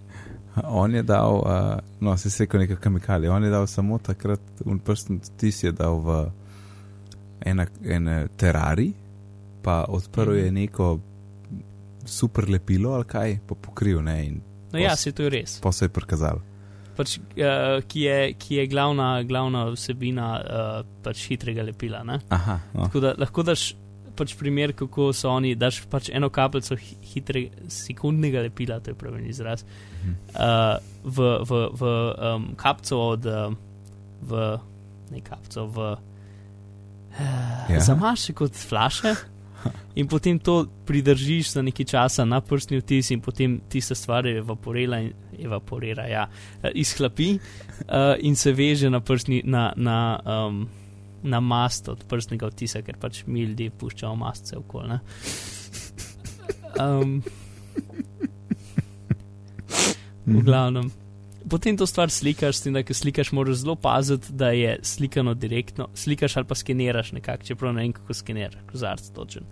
[0.82, 4.40] On je dal, uh, no, se je rekel neka kemikalija, on je dal samo takrat,
[4.64, 6.16] un prstni tis je dal v
[7.46, 8.92] ena, ena terari,
[9.62, 10.98] pa odprl je neko
[12.04, 14.26] super lepilo ali kaj, pa pokril ne.
[14.26, 15.58] In No, ja, se to je res.
[15.60, 16.40] pa se je prikazal.
[16.96, 22.02] Pač, uh, ki, je, ki je glavna, glavna vsebina uh, pač hitrega lepila.
[22.04, 22.18] Ne?
[22.28, 22.82] Aha, no.
[22.82, 23.68] Tako da lahko daš
[24.18, 28.96] pač primer, kako so oni, daš pač eno kapljico hi- hitrega, sekundnega lepila, to je
[28.96, 29.62] pravi izraz,
[30.02, 30.14] Mhm.
[30.34, 31.82] uh, v, v, v
[32.18, 33.24] um, kapco od,
[34.22, 34.42] v,
[35.10, 35.78] ne kapco, v,
[37.14, 37.80] uh, Ja.
[37.80, 39.14] zamaš kot flaše.
[39.98, 46.06] In potem to pridržiš za nekaj časa na prstni vtis, in potem tista stvar evaporira,
[46.06, 46.28] ja,
[46.62, 50.68] eh, izhlapi uh, in se veže na, prstni, na, na, um,
[51.22, 55.00] na mast od prstnega vtisa, ker pač mi ljudje puščamo mastce okoli.
[56.78, 57.18] Um,
[60.26, 60.92] v glavnem.
[61.50, 65.88] Potem to stvar slikaš, s tem, da slikaš, moraš zelo paziti, da je slikano direktno.
[65.94, 69.48] Slikaš ali pa skeniraš nekako, čeprav ne vem, kako skeniraš, kozarc točen.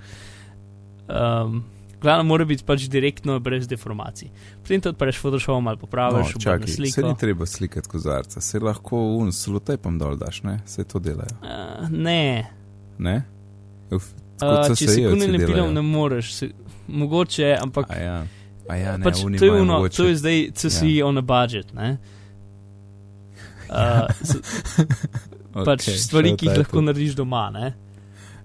[1.09, 1.65] Um,
[2.01, 4.29] Glavno mora biti pač direktno, brez deformacij.
[4.63, 9.01] Potem to odpreš Photoshop ali popraviš no, čakaj, se ni treba slikati kozarca, se lahko
[9.17, 10.59] un slotepom dol daš, ne?
[10.67, 12.47] Se to delajo, Uh, ne,
[12.99, 13.23] ne?
[13.91, 15.73] Uf, uh, kot če CSI-jevci sekunde lepilom delajo.
[15.73, 16.51] ne moreš, se,
[16.89, 18.17] mogoče, ampak A ja,
[18.75, 21.07] ja ne, pač to, je uno, mogoče- to je zdaj CSI ja.
[21.07, 21.73] on a budget.
[21.75, 21.97] Ne?
[23.67, 24.39] Uh, z,
[25.51, 26.83] pač Okej, stvari, ki jih lahko tu.
[26.87, 27.49] narediš doma.
[27.51, 27.73] Ne?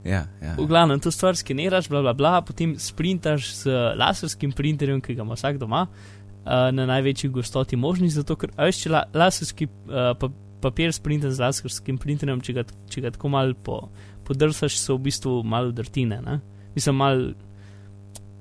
[0.02, 0.56] Ja, ja.
[0.58, 5.22] V glavnem, to stvar skeniraš, bla, bla, bla, potem sprintaš z laserskim printerjem, ki ga
[5.22, 9.70] ima vsak doma, uh, na največji gostoti možni, zato ker, a veš, če la, laserski
[9.70, 10.32] uh, pa,
[10.66, 13.78] papir sprintaš z laserskim printerjem, če ga, če ga tako malo po,
[14.26, 16.18] podrsaš, so v bistvu malo drtine.
[16.26, 16.40] Ne?
[16.74, 17.34] Mislim, malo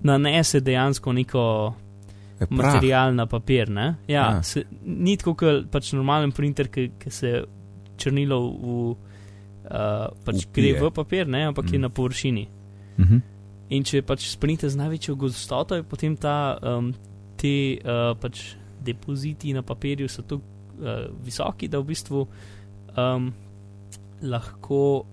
[0.02, 1.74] nanese dejansko neko
[2.38, 2.50] prah.
[2.50, 3.68] material na papir.
[3.68, 3.96] Ne?
[4.06, 4.42] Ja, Ja.
[4.42, 7.44] se, ni tako, kot pač normalen printer, ki, ki se
[7.96, 10.80] črnilo v, uh, pač gre Vpije.
[10.80, 11.46] v papir, ne?
[11.46, 11.72] ampak mm.
[11.72, 11.82] je Mm.
[11.82, 12.46] na površini.
[12.98, 13.18] Mhm.
[13.70, 16.90] In če pač sprinte z največjo gostoto, je potem ta, um,
[17.36, 20.42] te uh, pač depoziti na papirju so tako
[20.80, 22.26] uh, visoki, da v bistvu
[22.96, 23.30] um,
[24.22, 25.04] lahko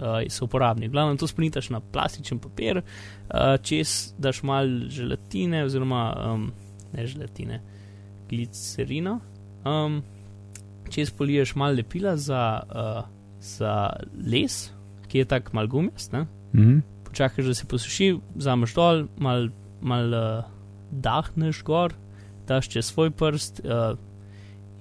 [0.00, 0.88] uh, so uporabni.
[0.88, 6.52] Glavno to sprintaš na plastičen papir, uh, čez daš malo želatine, oziroma um,
[6.92, 7.60] ne želatine,
[8.28, 9.18] glicerina,
[9.64, 10.02] um,
[10.90, 13.04] čez poliješ malo lepila za, uh,
[13.40, 13.92] za
[14.26, 14.70] les,
[15.08, 16.12] ki je tak mal gumijast.
[16.12, 16.78] ne Mhm.
[17.04, 19.48] počakaš, da se posuši, vzameš dol, mal,
[19.80, 20.44] mal uh,
[20.90, 21.94] dahneš gor,
[22.46, 23.98] daš čez svoj prst uh,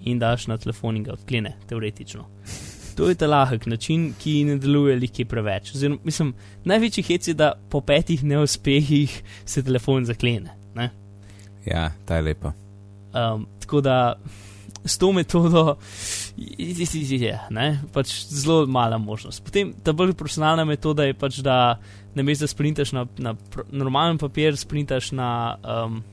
[0.05, 2.25] in daš na telefon in ga odklene, teoretično.
[2.99, 5.69] To je ta lahek način, ki ne deluje liki preveč.
[5.71, 6.33] Oziroma, mislim,
[6.67, 9.13] največji hec je, da po petih neuspehih
[9.45, 10.51] se telefon zaklene.
[10.75, 10.89] Ne?
[11.65, 12.51] Ja, ta je lepa.
[13.15, 14.19] Um, tako da
[14.83, 15.77] s to metodo
[16.37, 19.43] je ne, pač zelo mala možnost.
[19.45, 21.79] Potem ta bolj profesionalna metoda je pač, da
[22.15, 23.35] namesto da sprintaš na, na
[23.71, 26.03] normalen papir, sprintaš na, um,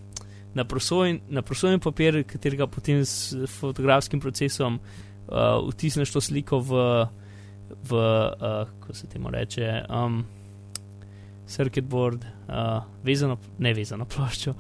[0.55, 5.06] na, prosojen, na prosojen papir, katerega potem s fotografskim procesom uh,
[5.69, 6.81] vtisneš to sliko v,
[7.89, 9.83] v uh, kako se temu reče.
[9.91, 10.25] Um,
[11.47, 14.55] Circuit board, uh, vezano, ne vezano ploščo,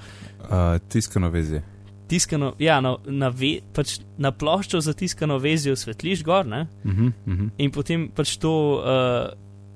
[0.47, 1.63] Uh, tiskano vezje.
[2.07, 6.67] tiskano, ja, no, na, ve, pač na ploščo za tiskano vezijo svetliš gor, ne?
[6.85, 7.49] Mhm, mhm.
[7.59, 9.33] in potem pač to uh,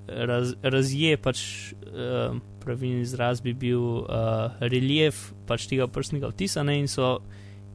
[0.06, 1.42] raz, razje, pač
[1.74, 6.78] uh, pravilni izraz bi bil uh, relief pač tega prstnega vtisa, ne?
[6.78, 7.18] in so,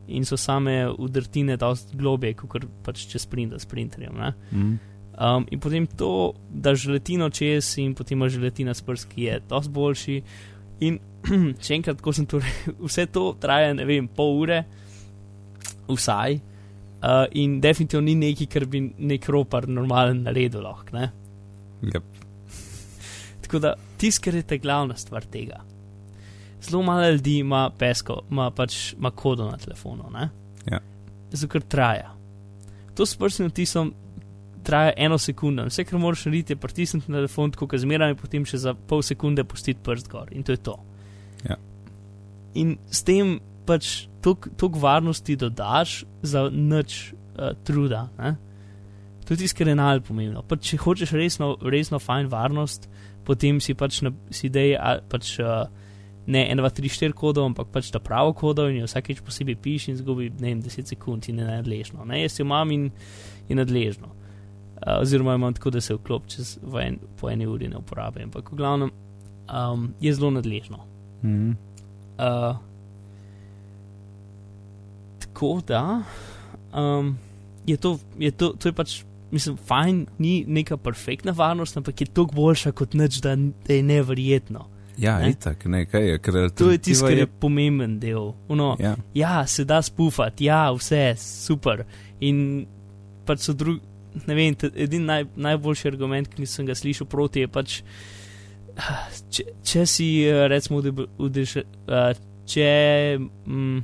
[0.07, 4.19] in so same udrtine dosti globje, kot pač če sprinta s printerjem.
[4.51, 4.75] Mhm.
[5.15, 9.37] Um, in potem to, da želatino čez in potem ima želatina s prst, ki je
[9.49, 10.17] dosti boljši.
[10.83, 10.99] In
[11.63, 14.65] še enkrat, ko sem to rekel, vse to traja, ne vem, pol ure,
[15.87, 16.41] vsaj.
[17.05, 20.97] Uh, in definitivno ni nekaj, kar bi nek ropar normalen naredil lahko.
[20.97, 21.09] Ne?
[21.93, 22.11] Yep.
[23.45, 25.61] Tako da tiskar je ta glavna stvar tega.
[26.61, 30.09] Zelo malo ljudi ima pesko, ima pač ima kodo na telefonu.
[30.13, 30.29] ne.
[30.71, 30.79] Ja.
[31.31, 32.15] Zato ker traja.
[32.95, 33.93] To s prstnim odtisom
[34.63, 35.65] traja eno sekundo.
[35.65, 38.73] Vse, kar moraš narediti, je pritisniti na telefon, tako kot zmeraj, in potem še za
[38.73, 40.31] pol sekunde pustiti prst gor.
[40.33, 40.75] In to je to.
[41.45, 41.59] Ja.
[42.55, 48.07] In s tem pač toliko varnosti dodaš za nič uh, truda.
[48.17, 48.35] Ne?
[49.25, 50.43] To je tisto, kar je najbolj pomembno.
[50.45, 52.89] Pa če hočeš resno, resno fajn varnost,
[53.25, 55.65] potem si pač na, si dej, a, pač, uh,
[56.27, 59.57] ne 1, 2, 3, 4 kodov, ampak pač ta pravo kodo in jo vsakeč posebej
[59.61, 62.05] piši in zgubi ne vem, 10 sekund in je nadležno.
[62.05, 62.89] Ne, jaz jo imam in
[63.49, 64.11] je nadležno.
[64.75, 68.51] Uh, oziroma imam tako, da se vklop čez en, po eni uri ne uporabi, ampak
[68.51, 68.91] v glavnem
[69.47, 70.81] um, je zelo nadležno.
[71.23, 71.51] Mhm.
[72.15, 72.55] Uh,
[75.19, 76.03] tako da
[76.73, 77.17] um,
[77.65, 82.07] je, to, je to, to je pač mislim, fajn, ni neka perfektna varnost, ampak je
[82.07, 84.67] toliko boljša kot nič, da, da je neverjetno.
[84.97, 85.29] Ja, Ne?
[85.29, 88.33] itak, ne, kaj je, ker To je tisto, kar je pomemben del.
[88.47, 91.83] Uno, Ja, ja, se da spufati, ja, vse super.
[92.19, 92.65] In
[93.25, 93.81] pač so drugi,
[94.25, 97.81] ne vem, edini naj, najboljši argument, ki sem ga slišal proti, je pač,
[99.29, 102.13] če, če si, eh, recimo, udeb- udež, uh,
[102.45, 102.69] če
[103.19, 103.83] mm,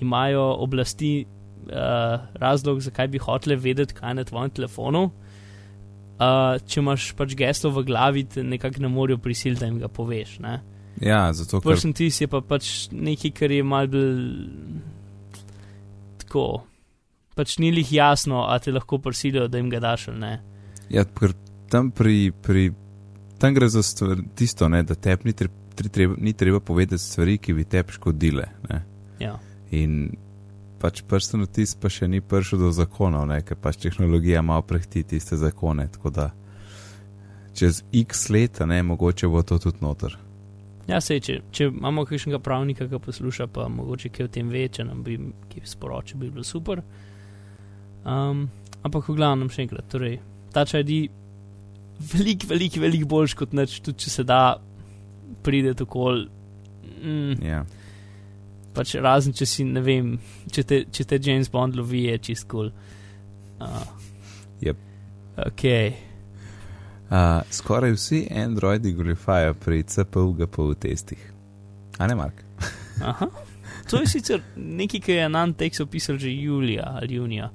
[0.00, 1.26] imajo oblasti
[1.66, 1.74] uh,
[2.34, 5.10] razlog, zakaj bi hotele vedeti, kaj je na tvojem telefonu.
[6.18, 9.90] Uh, če imaš pač geslo v glavi, te nekako ne morejo prisiliti, da jim ga
[9.92, 10.38] poveš.
[10.42, 10.58] Ne?
[11.00, 14.24] ja, zato ker Prsten tis je pa pač nekaj, kar je mal bolj
[16.24, 16.46] tako.
[17.38, 20.34] Pač ni jih jasno, a te lahko prisilijo, da jim ga daš ali ne.
[20.90, 21.36] Ja, ker
[21.70, 22.72] tam pri, pri
[23.38, 26.98] tam gre za stvar, tisto, ne, da tebi ni, tre, tre, treba, ni treba povedati
[26.98, 28.48] stvari, ki bi tebi škodile.
[28.68, 28.82] Ne.
[29.22, 29.36] Ja.
[29.70, 30.10] In
[30.80, 35.02] pač prsten odtis pa še ni prišel do zakonov, ne, ker pač tehnologija malo prehti
[35.02, 35.88] tiste zakone.
[35.92, 36.30] Tako da
[37.58, 40.16] čez x leta, ne, mogoče bo to tudi noter.
[40.88, 44.64] Ja, sej, če, če imamo kakšnega pravnika, ki posluša, pa mogoče kaj o tem ve,
[44.72, 45.18] če nam bi
[45.52, 46.80] kaj sporočil, bi bilo super.
[48.08, 48.46] Um,
[48.86, 50.16] ampak v glavnem še enkrat, torej,
[50.54, 51.02] ta čaj di
[52.14, 54.40] veliko, veliko, veliko boljš kot nič, tudi če se da
[55.44, 56.24] pride okol.
[57.02, 57.64] Mm, Ja.
[58.74, 60.16] Pač razen če si, ne vem,
[60.52, 62.70] če te, če te James Bond lovi, je čist kul.
[62.70, 63.68] Cool.
[63.68, 64.12] Uh,
[64.62, 64.84] Jep.
[65.38, 65.64] Ok,
[67.08, 71.32] Uh, skoraj vsi Androidi goljufajo pri CPU-GPU testih.
[71.98, 72.34] A ne, Mark?
[73.02, 73.26] aha.
[73.90, 77.50] To je sicer nekaj, kar je Nantex opisal že julija ali junija,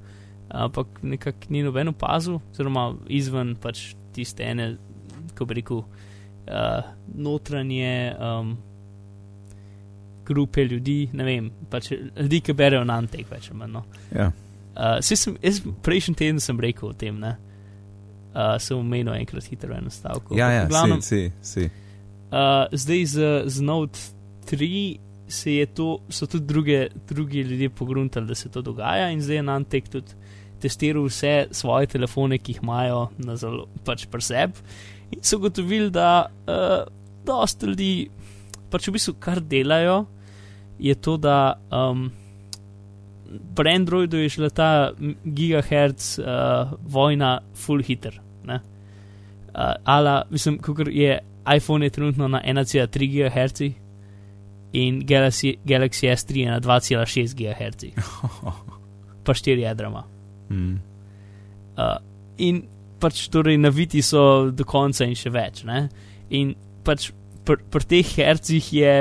[0.49, 4.78] ampak nekako ni noben opazil, oziroma izven pač tiste ene,
[5.38, 8.58] ko bi rekel, uh, notranje um,
[10.26, 13.78] grupe ljudi, ne vem, pač ljudi, ki berejo Nantex več ali manj.
[13.78, 13.84] No.
[14.16, 14.32] Ja.
[14.74, 17.36] Uh, sem, jaz prejšnji teden sem rekel o tem, ne.
[18.34, 20.34] Uh, sem omenil enkrat hitro eno stavko.
[20.38, 21.72] Ja, ja, V glavnem, si, si, si.
[22.34, 24.00] Uh, zdaj z, z Note
[24.50, 24.70] 3
[25.28, 29.36] se je to, so tudi druge, drugi ljudje pogruntali, da se to dogaja, in zdaj
[29.36, 30.18] je Nantek tudi
[30.62, 34.58] testiral vse svoje telefone, ki jih imajo na zelo pač preseb.
[35.12, 36.88] In so ugotovili, da uh,
[37.26, 38.10] dosta ljudi,
[38.72, 40.04] pač v bistvu kar delajo,
[40.84, 42.12] je to, da um,
[43.56, 44.91] pri Androidu je šla ta
[45.24, 48.19] gigahertz uh, vojna full hitter.
[48.43, 48.60] Ne?
[49.48, 51.19] Uh, ala, mislim, kako je
[51.56, 53.62] iPhone je trenutno na 1,3 GHz
[54.74, 57.86] in Galaxy, Galaxy S3 je na 2,6 GHz,
[59.24, 60.04] pa 4 jadrama.
[60.50, 60.76] Mm.
[61.78, 61.98] Uh,
[62.38, 62.63] in
[63.00, 65.63] pač torej naviti so do konca in še več.
[65.63, 65.88] Ne?
[66.30, 67.12] In pač
[67.43, 68.93] pri pr teh hercih je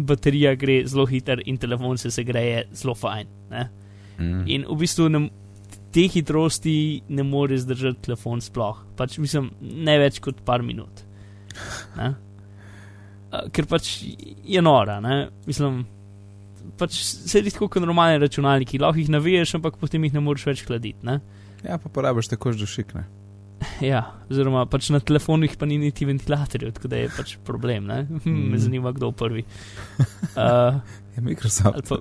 [0.00, 3.30] baterija gre zelo hiter in telefon se segreje zelo fajn.
[3.50, 3.68] Ne?
[4.18, 4.42] Mm.
[4.46, 5.22] In v bistvu ne,
[5.92, 6.74] te hitrosti
[7.08, 8.84] ne more zdržati telefon sploh.
[8.96, 11.04] Pač mislim, ne več kot par minut.
[11.98, 12.12] Ne?
[13.52, 13.94] Ker pač
[14.44, 15.26] je nora, ne?
[15.48, 15.84] mislim.
[16.78, 20.62] Pač sedi tako kot normalni računalniki, lahko jih naviješ, ampak potem jih ne moreš več
[20.68, 21.04] hladiti.
[21.06, 21.18] Ne?
[21.66, 23.04] Ja, pa porabiš tako dušikne.
[23.80, 27.86] Ja, oziroma pač na telefonih pa ni niti ventilatorjev, tako da je pač problem.
[27.90, 28.02] Ne?
[28.08, 28.50] Hm, Mm.
[28.50, 29.44] Me zanima, kdo prvi.
[30.36, 30.80] Uh,
[31.16, 31.88] Je Microsoft.
[31.88, 31.98] pa,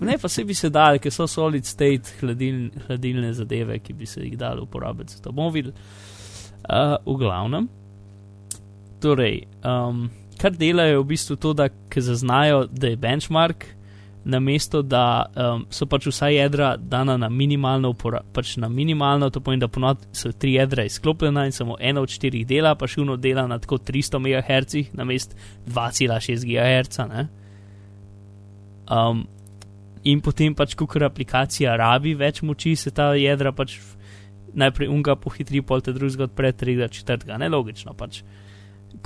[0.00, 4.06] ne, pa se bi se dal, ker so solid state hladil, hladilne zadeve, ki bi
[4.06, 5.16] se jih dali uporabiti.
[5.24, 5.74] To bomo videli.
[6.68, 7.68] Uh, v glavnem.
[9.00, 13.64] Torej, um, kar delajo je v bistvu to, da zaznajo, da je benchmark,
[14.24, 17.94] na mesto, da um, so pač vsa jedra dana na minimalno,
[18.34, 22.12] pač na minimalno, to pomeni, da ponovadi so tri jedra izklopljena in samo eno od
[22.12, 27.00] štirih dela, pa še uno dela na tako 300 MHz, na mest 2,6 GHz.
[28.90, 29.24] Um,
[30.04, 33.78] in potem pač, ko aplikacija rabi več moči, se ta jedra pač
[34.52, 38.22] najprej unga pohitri, pol te drugega odpre, tretjega, četrtega, ne logično pač.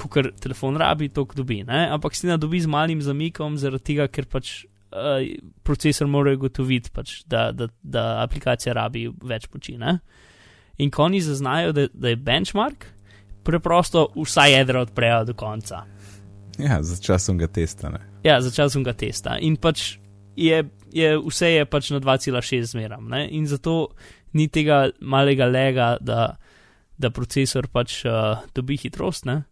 [0.00, 0.08] Ko
[0.40, 1.86] telefon rabi, to dobi, ne?
[1.92, 4.64] ampak si na dobi z malim zamikom, zaradi tega, ker pač
[5.62, 9.76] procesor mora ugotoviti, pač, da, da, da aplikacija rabi več moči.
[9.80, 9.98] Ne?
[10.78, 12.86] In ko oni zaznajo, da, da je benchmark,
[13.44, 15.84] preprosto vsa jedra odprejo do konca.
[16.58, 17.90] Ja, za časom ga testa.
[17.90, 18.00] Ne?
[18.24, 19.98] Ja, začel sem ga testa in pač
[20.36, 20.62] je,
[20.94, 23.08] je vse je pač na 2,6 zmeram.
[23.10, 23.26] Ne?
[23.30, 23.94] In zato
[24.32, 26.36] ni tega malega lega, da,
[26.98, 29.26] da procesor pač uh, dobi hitrost.
[29.28, 29.42] Ne?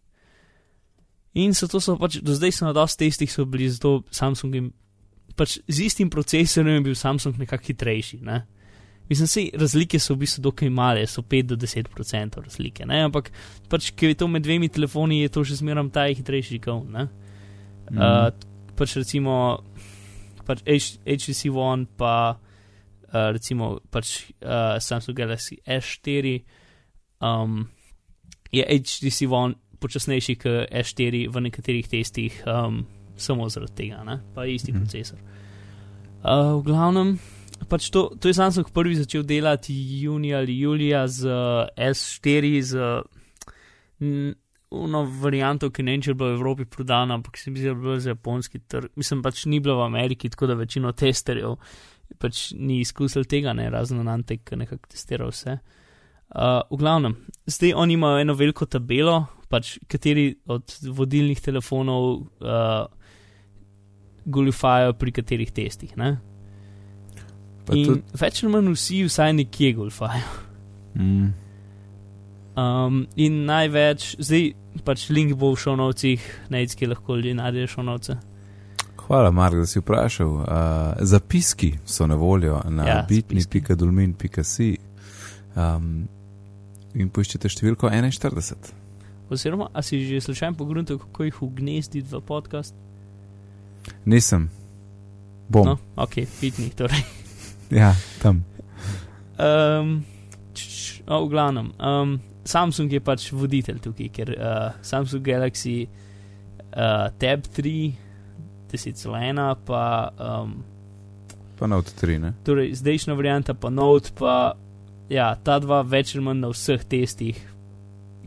[1.39, 4.71] In zato so pač do zdaj so na dosti testih so bili zato Samsung in
[5.35, 8.19] pač z istim procesorjem je bil Samsung nekako hitrejši.
[8.21, 8.43] Ne?
[9.09, 13.03] Mislim, da razlike so v bistvu dokaj male, so 5 do 10% razlike, ne?
[13.03, 13.31] ampak
[13.69, 16.87] pač, ker je to med dvemi telefoni, je to že zmeram ta hitrejši gon.
[16.87, 17.97] Mm.
[17.97, 18.31] Uh,
[18.79, 19.63] pač recimo
[20.47, 26.39] pač HTC One pa uh, recimo pač uh, Samsung Galaxy S4,
[27.21, 27.67] um,
[28.51, 32.85] je HTC One počasnejši kot S4 v nekaterih testih, um,
[33.17, 34.19] samo zaradi tega, ne?
[34.35, 34.81] pa isti mm.
[34.81, 35.19] procesor.
[36.23, 37.15] Uh, v glavnem,
[37.69, 43.03] pač to, to je Samsung prvi začel delati junija ali julija z uh, S4, z
[44.73, 47.69] eno varianto, ki ne vem, če je bila v Evropi prodana, ampak se mi zdi,
[47.69, 48.95] da je bila za japonski trg.
[48.97, 51.59] Mislim pač ni bila v Ameriki, tako da večino testerjev
[52.19, 55.57] pač ni izkusil tega, ne razen na Antek, ki nekako testira vse.
[56.33, 59.19] Uh, v glavnem, zdaj oni imajo eno veliko tabelo,
[59.51, 62.07] pač kateri od vodilnih telefonov
[62.41, 62.87] uh,
[64.25, 65.93] goljufajo pri katerih testih.
[65.97, 66.17] Ne?
[67.71, 68.01] In tudi...
[68.19, 70.35] več ali manj vsi, vsaj nekje goljufajo.
[70.99, 71.31] Mm.
[72.53, 74.51] Um, in največ, zdaj
[74.85, 78.17] pač link bo v šonovcih, najcki lahko ljudje najdejo šonovce.
[79.03, 80.27] Hvala, Mark, da si vprašal.
[80.27, 80.45] Uh,
[81.01, 84.69] zapiski so na voljo na ja, bitni.dolmin.si
[85.55, 85.89] um,
[86.93, 88.71] in poiščete številko 41.
[89.33, 92.75] Oziroma, a si že slučajno pogledal, kako jih ugnezditi v podcast?
[94.05, 94.49] Nisem.
[95.49, 95.65] Bom.
[95.65, 97.03] No, ok, bitni, torej.
[97.81, 98.43] ja, tam.
[99.37, 100.03] Um,
[100.53, 101.73] č, oh, v glavnem.
[101.77, 107.93] Um, Samsung je pač voditelj tukaj, ker uh, Samsung Galaxy uh, Tab 3,
[108.71, 109.83] 10.1, pa.
[110.17, 110.63] Um,
[111.59, 112.33] pa Note 3, ne?
[112.43, 114.55] Torej, zdajšnja varianta, pa Note, pa
[115.11, 117.39] ja, ta dva več ali manj na vseh testih,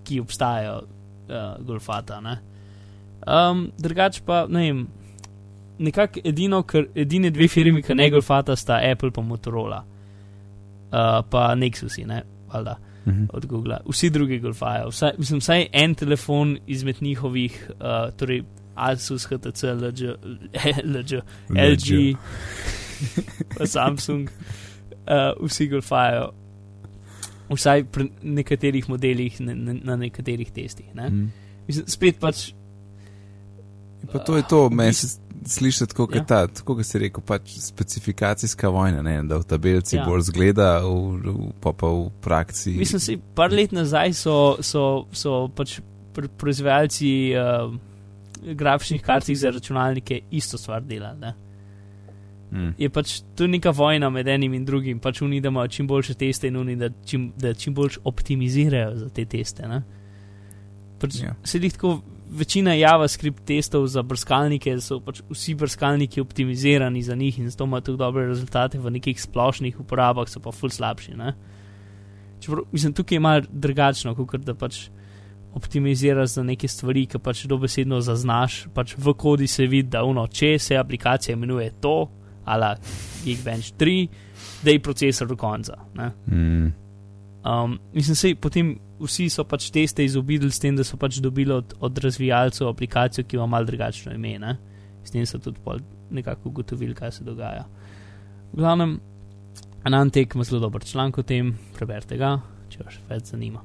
[0.06, 2.20] ki obstajajo, uh, golfata.
[2.24, 2.38] Ne?
[3.26, 4.86] Um, drugač pa, ne vem,
[5.78, 11.48] nekako edino, kar, edine dve firmi, ki ne golfata, sta Apple pa Motorola, uh, pa
[11.54, 12.22] Nexusi, ne,
[12.52, 13.26] valjda -hmm.
[13.32, 13.78] od Google.
[13.88, 14.88] Vsi drugi golfajo.
[14.88, 18.42] Vsaj, mislim, vsaj en telefon izmed njihovih, uh, torej
[18.74, 20.00] Asus, HTC, LG,
[20.84, 21.20] LG,
[21.72, 22.16] LG
[23.64, 26.30] Samsung, uh, vsi golfajo.
[27.50, 30.94] Vsaj pri nekaterih modelih, na, na, na nekaterih testih.
[30.94, 31.08] Ne?
[31.08, 31.32] Mm.
[31.68, 32.52] Mislim, spet pač.
[34.12, 36.24] Pa to je to, meni se sliši tako, ja.
[36.24, 40.04] ta, tako kot si rekel, pač specifikacijska vojna, ne, da v tabelci ja.
[40.06, 42.76] bolj zgleda, v, v, pa pa v praksi.
[42.78, 45.78] Mislim, da par let nazaj so, so, so pač
[46.40, 47.74] proizvajalci uh,
[48.56, 51.32] grafičnih kartic za računalnike isto stvar delali.
[52.50, 52.74] Hmm.
[52.78, 56.14] Je pač tu neka vojna med enim in drugim, pač oni da imajo čim boljše
[56.14, 59.66] teste in oni da čim, da čim bolj optimizirajo za te teste.
[61.00, 61.34] Pač ja.
[61.44, 61.98] Se jih tako
[62.30, 67.80] večina JavaScript testov za brskalnike so pač vsi brskalniki optimizirani za njih in zato imajo
[67.80, 71.14] tudi dobre rezultate v nekih splošnih uporabah, so pa ful slabši.
[72.40, 74.88] Čeprav, mislim, tukaj je malo drugačno, kot da pač
[75.56, 80.26] optimiziraš za neke stvari, ki pač dobesedno zaznaš, pač v kodi se vidi, da uno,
[80.26, 82.10] če se aplikacija imenuje to,
[82.44, 82.74] ali
[83.24, 84.08] Geekbench 3,
[84.62, 85.78] da je procesor do konca.
[86.26, 86.85] Mm.
[87.46, 91.52] Um, mislim, se potem vsi so pač teste izobidili s tem, da so pač dobili
[91.54, 94.38] od, od razvijalcev aplikacijo, ki ima malo drugačno ime.
[94.38, 94.56] Ne?
[95.04, 95.60] S tem so tudi
[96.10, 97.66] nekako ugotovili, kaj se dogaja.
[98.52, 98.98] V glavnem,
[99.86, 103.62] Anantek ima zelo dober članek o tem, preberite ga, če vas več zanima.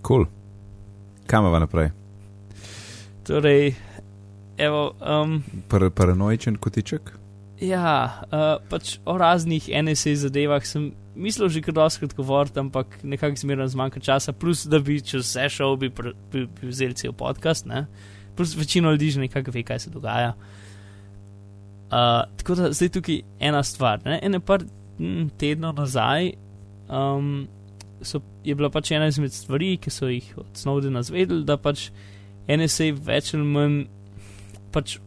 [0.00, 0.26] Kul, cool.
[1.26, 1.90] kam pa naprej?
[3.28, 3.74] Torej,
[4.56, 4.92] evo.
[5.04, 7.12] Um, Paranoičen kotiček?
[7.58, 13.40] Ja, uh, pač o raznih NSA zadevah sem mislil že kar doskrat govoriti, ampak nekako
[13.40, 17.66] zmeraj zmanjka časa, plus da bi čez vse šel, bi, bi, bi vzel cel podcast,
[17.66, 17.86] ne?
[18.38, 20.34] plus večino ljudi že nekako ve, kaj se dogaja.
[21.90, 23.98] Uh, tako da zdaj tukaj ena stvar.
[24.04, 24.20] Ne?
[24.22, 24.62] Ene par
[24.98, 26.32] hm, tednov nazaj
[26.88, 27.48] um,
[28.02, 31.88] so, je bila pač ena izmed stvari, ki so jih od Snowdena zvedeli, da pač
[32.48, 33.78] NSA več ali manj
[34.72, 34.98] pač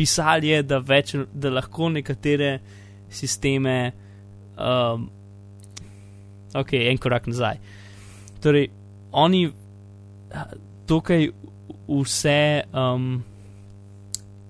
[0.00, 2.54] pisali je, da, več, da lahko nekatere
[3.12, 3.74] sisteme
[4.56, 5.08] um,
[6.56, 7.58] ok, en korak nazaj.
[8.40, 8.70] Torej,
[9.12, 9.42] oni
[10.88, 11.28] tukaj
[11.90, 13.10] vse, um,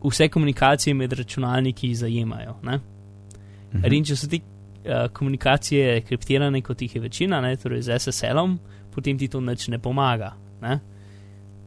[0.04, 2.54] vse komunikacije med računalniki zajemajo.
[2.62, 3.90] Mhm.
[3.92, 7.56] In če so ti uh, komunikacije kriptirane, kot jih je večina, ne?
[7.56, 8.58] torej z SSL-om,
[8.94, 10.78] potem ti to nič ne pomaga, ne?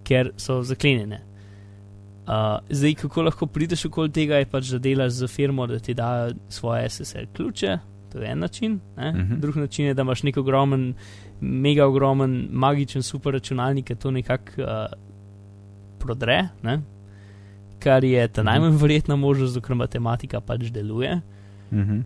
[0.04, 1.22] ker so zaklenjene.
[2.24, 5.94] Uh, zdaj, kako lahko prideš okoli tega, je pač, da delaš za firmo, da ti
[5.94, 7.78] da svoje SSL ključe,
[8.12, 8.80] to je en način.
[8.96, 9.20] Uh mhm.
[9.20, 9.40] -huh.
[9.40, 10.94] Drugi način je, da imaš nek ogromen,
[11.42, 14.68] mega ogromen, magičen super računalnik, ki to nekako uh,
[16.00, 16.82] prodre, ne?
[17.80, 18.50] kar je ta uh mhm.
[18.50, 18.60] -huh.
[18.60, 21.22] najmanj verjetna možnost, ker matematika pač deluje.
[21.72, 22.04] Uh -huh.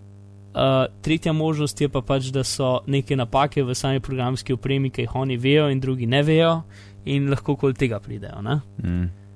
[0.58, 5.02] Uh, tretja možnost je pa pač, da so neke napake v sami programski opremi, ki
[5.02, 6.62] jih oni vejo in drugi ne vejo,
[7.06, 8.42] in lahko kol tega pridejo.
[8.84, 9.27] Mm.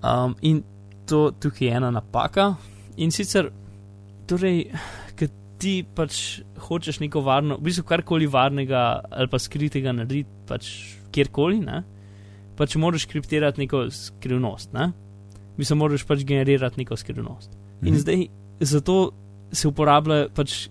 [0.00, 0.62] Um, in
[1.06, 2.54] to tukaj je ena napaka.
[2.96, 3.50] In sicer,
[4.26, 4.70] torej,
[5.60, 10.70] ti pač hočeš neko varno, v bistvu karkoli varnega ali pa skritega narediti, pač
[11.12, 11.82] kjerkoli, ne?
[12.56, 14.72] pač moraš kriptirati neko skrivnost.
[14.76, 14.90] Ne?
[15.56, 17.52] Mislim, moraš pač generirati neko skrivnost.
[17.80, 17.88] Mhm.
[17.88, 18.26] In zdaj
[18.72, 18.98] zato
[19.52, 20.68] se uporablja pač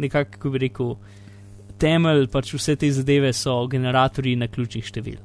[0.00, 0.92] nekako, kako bi rekel,
[1.80, 5.20] temelj, pač vse te zadeve so generatorji na ključnih števil.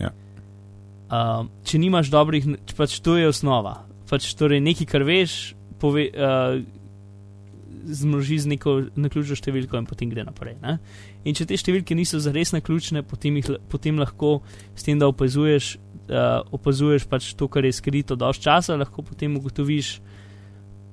[0.00, 0.12] Ja.
[1.06, 3.84] Uh, če nimaš dobrih, pač to je osnova.
[4.10, 6.58] Pač torej nekaj, kar veš, pove, uh,
[7.86, 10.56] zmnoži z neko naključno številko in potem gre naprej.
[10.62, 10.76] Ne?
[11.26, 14.40] In če te številke niso zares naključne, potem, jih, potem lahko
[14.74, 15.76] s tem, da opazuješ,
[16.10, 19.96] uh, opazuješ pač to, kar je skrito dož časa, lahko potem ugotoviš,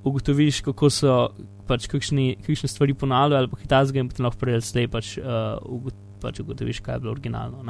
[0.05, 1.17] ugotoviš kako so
[1.65, 5.57] pač kakšni, kakšne stvari ponavljajo ali pa kitajske in potem lahko prej slej pač, uh,
[5.63, 7.63] ugot, pač ugotoviš, kaj je bilo originalno.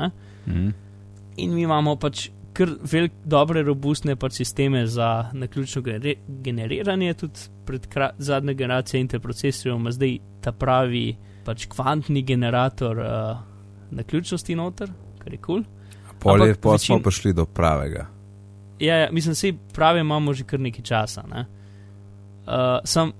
[0.49, 0.73] Mm.
[1.37, 5.81] In mi imamo pač kar velik, dobre, robustne pač sisteme za naključno
[6.27, 11.15] generiranje, tudi pred zadnje generacije interprocesorjev, ima zdaj ta pravi
[11.45, 13.37] pač kvantni generator uh,
[13.91, 15.63] naključnosti noter, kar je kul.
[15.63, 16.19] Cool.
[16.19, 16.85] Polje pa večin...
[16.85, 18.07] smo prišli do pravega.
[18.79, 21.23] Ja, ja mislim, da prave imamo že kar nekaj časa.
[21.27, 21.45] Ne?
[22.45, 23.11] Uh, sam,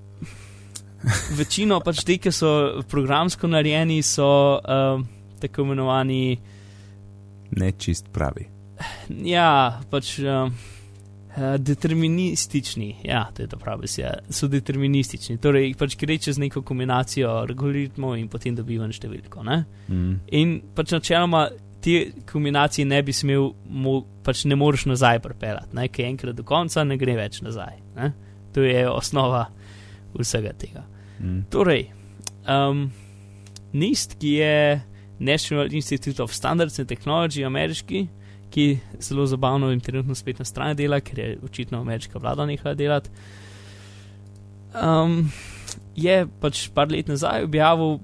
[1.39, 5.03] večino pač te, ki so programsko narejeni, so uh,
[5.41, 6.52] tako imenovani.
[7.57, 8.47] Ne čist pravi.
[9.23, 10.49] Ja, pač uh,
[11.57, 12.95] deterministični.
[13.03, 14.13] Ja, to je to pravi, ja.
[14.29, 15.37] so deterministični.
[15.41, 19.43] Torej, pač gre čez neko kombinacijo algoritmov in potem dobivam številko.
[19.43, 20.17] Mm.
[20.39, 21.47] In pač načeloma
[21.83, 26.85] te kombinacije ne bi smel, mo, pač ne moreš nazaj pripeljati, ker enkrat do konca
[26.87, 27.81] ne gre več nazaj.
[27.97, 28.13] Ne?
[28.55, 29.47] To je osnova
[30.13, 30.85] vsega tega.
[31.19, 31.43] Mm.
[31.51, 31.87] Torej,
[32.47, 32.85] um,
[33.73, 34.57] NIST, ki je
[35.19, 38.07] National Institute of Standards and Technology, ameriški
[38.53, 42.75] ki zelo zabavno in trenutno spet na strani dela, ker je očitno ameriška vlada nehala
[42.77, 43.09] delati.
[44.73, 45.31] Um,
[45.95, 47.97] je pač par let nazaj objavil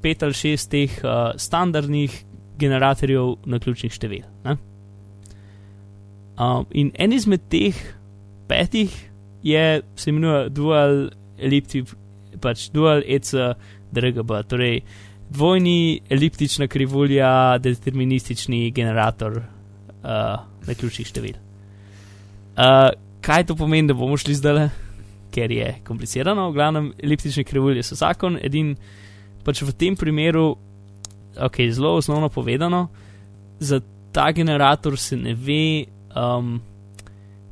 [0.00, 2.16] pet ali šest teh uh, standardnih
[2.60, 4.24] generatorjev na ključnih števil.
[6.40, 7.76] Um, in en izmed teh
[8.48, 8.96] petih
[9.42, 11.92] je, se imenuje Dual Elliptic,
[12.40, 13.34] pač Dual EC
[13.92, 14.80] DRGB, torej
[15.30, 19.42] dvojni eliptična krivulja, deterministični generator uh,
[20.66, 21.36] na ključnih števil.
[22.56, 24.68] Uh, kaj to pomeni, da bomo šli zdaj,
[25.30, 28.74] ker je komplicirano, v glavnem, eliptične krivulje so zakon, edin
[29.46, 30.56] pač v tem primeru,
[31.38, 32.88] ok, zelo osnovno povedano,
[33.60, 33.80] za
[34.12, 35.86] ta generator se ne ve.
[36.16, 36.58] Um,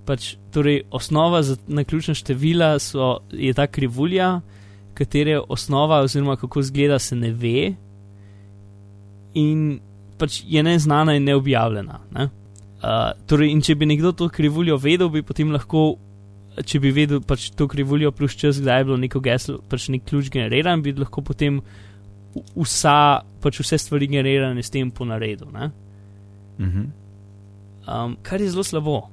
[0.09, 4.41] Pač, torej, osnova za naključna števila so, je ta krivulja,
[4.99, 7.73] katere osnova, oziroma kako izgleda, se ne ve,
[9.39, 9.79] in
[10.19, 12.01] pač je neznana in neobjavljena.
[12.17, 12.29] Ne?
[12.79, 15.97] Uh, torej, če bi nekdo to krivuljo vedel, bi potem lahko,
[16.59, 20.07] če bi vedel pač to krivuljo plus čas, kdaj je bilo neko geslo, pač nek
[20.07, 21.61] ključ generiran, bi lahko potem
[22.55, 25.51] vsa, pač vse stvari generirane s tem po naredu.
[26.59, 26.89] Mhm.
[27.89, 28.99] Um, kar je zelo slabo.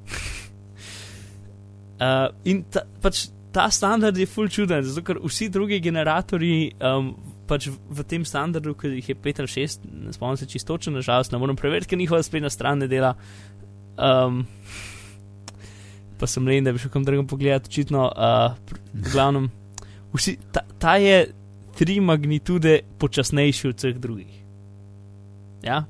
[2.05, 6.75] uh, in ta, pač ta standard je full čuden, zato ker vsi drugi generatorji.
[6.81, 10.79] Um, Pač v tem standardu, ki jih je 5 ali 6, ne spomnim se čisto,
[10.89, 13.11] nažalost, ne morem preveriti, ker njihova spletna stran ne dela,
[13.95, 14.43] Um,
[16.19, 18.55] pa sem le, da bi šel kam drugam pogledat, očitno, uh,
[19.11, 19.49] glavnem,
[20.15, 21.31] vsi, ta, ta je
[21.75, 24.31] tri magnitude počasnejši od vseh drugih.
[25.63, 25.83] Ja?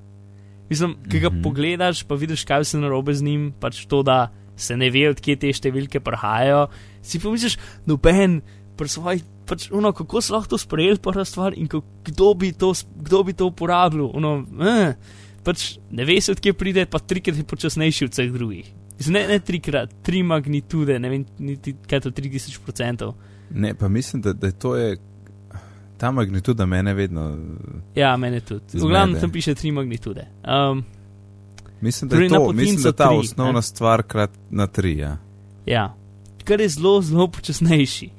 [0.69, 1.43] Mislim, ki ga mm -hmm.
[1.43, 5.37] pogledaš, pa vidiš, kaj se narobe z njim, pač to, da se ne ve, odkje
[5.41, 6.67] te številke prihajajo.
[7.05, 7.57] Si pomisliš,
[7.89, 8.39] noben,
[8.75, 12.73] pri svojih, pač, ono, kako so lahko to sprejeli, prva stvar, in kdo bi to,
[13.07, 14.11] kdo bi to uporabljal.
[14.15, 18.71] Ono, eh pač ne veš, odkje pride, pa trikrat je počasnejši od vseh drugih.
[19.11, 23.11] Ne, ne trikrat, tri magnitude, ne vem, niti kaj to 3000%.
[23.61, 24.95] Ne, pa mislim, da, da to je
[26.01, 27.27] ta magnituda mene vedno.
[27.95, 28.79] Ja, mene tudi.
[28.79, 30.27] V glavnem tam piše tri magnitude.
[30.43, 30.83] Um,
[31.81, 33.61] mislim, da je to, mislim, da ta tri, osnovna ne?
[33.61, 34.97] stvar krat na tri.
[34.97, 35.17] Ja.
[35.65, 35.95] ja,
[36.43, 38.09] kar je zelo, zelo počasnejši.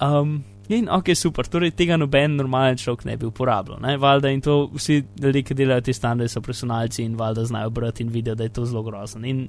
[0.00, 3.80] Um, In ok, super, torej tega noben normalen človek ne bi uporabljal.
[3.82, 3.96] Ne?
[3.98, 8.04] Valjda in to vsi ljudje, ki delajo te standarde, so profesionalci in valjda znajo brati
[8.06, 9.26] in vidijo, da je to zelo grozno.
[9.26, 9.48] In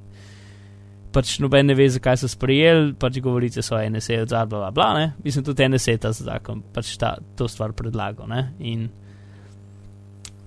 [1.14, 4.70] pač noben ne ve, zakaj so sprejeli, pač govorice so NSA od zadnja, bla, bla,
[4.74, 8.26] bla, mislim, tudi NSA ta zakon, pač ta, to stvar predlagal.
[8.26, 8.42] Ne?
[8.58, 8.88] In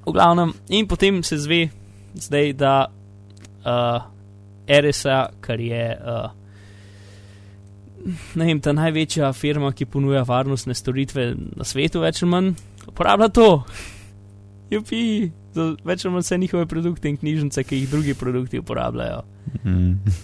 [0.04, 1.70] v glavnem, in potem se zve
[2.16, 2.76] zdaj, da
[3.66, 4.02] uh,
[4.82, 5.86] RSA, kar je.
[6.00, 6.32] Uh,
[8.36, 12.52] ne vem, ta največja firma, ki ponuja varnostne storitve na svetu, več ali manj,
[12.90, 13.50] uporablja to.
[14.74, 19.24] Jupi, za več ali manj vse njihove produkte in knjižnice, ki jih drugi produkti uporabljajo.
[19.64, 20.16] Mm.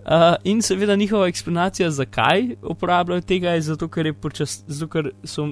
[0.00, 5.10] Uh, in seveda njihova eksplanacija, zakaj uporabljajo tega, je zato, ker je, počas, zato, ker
[5.24, 5.50] so,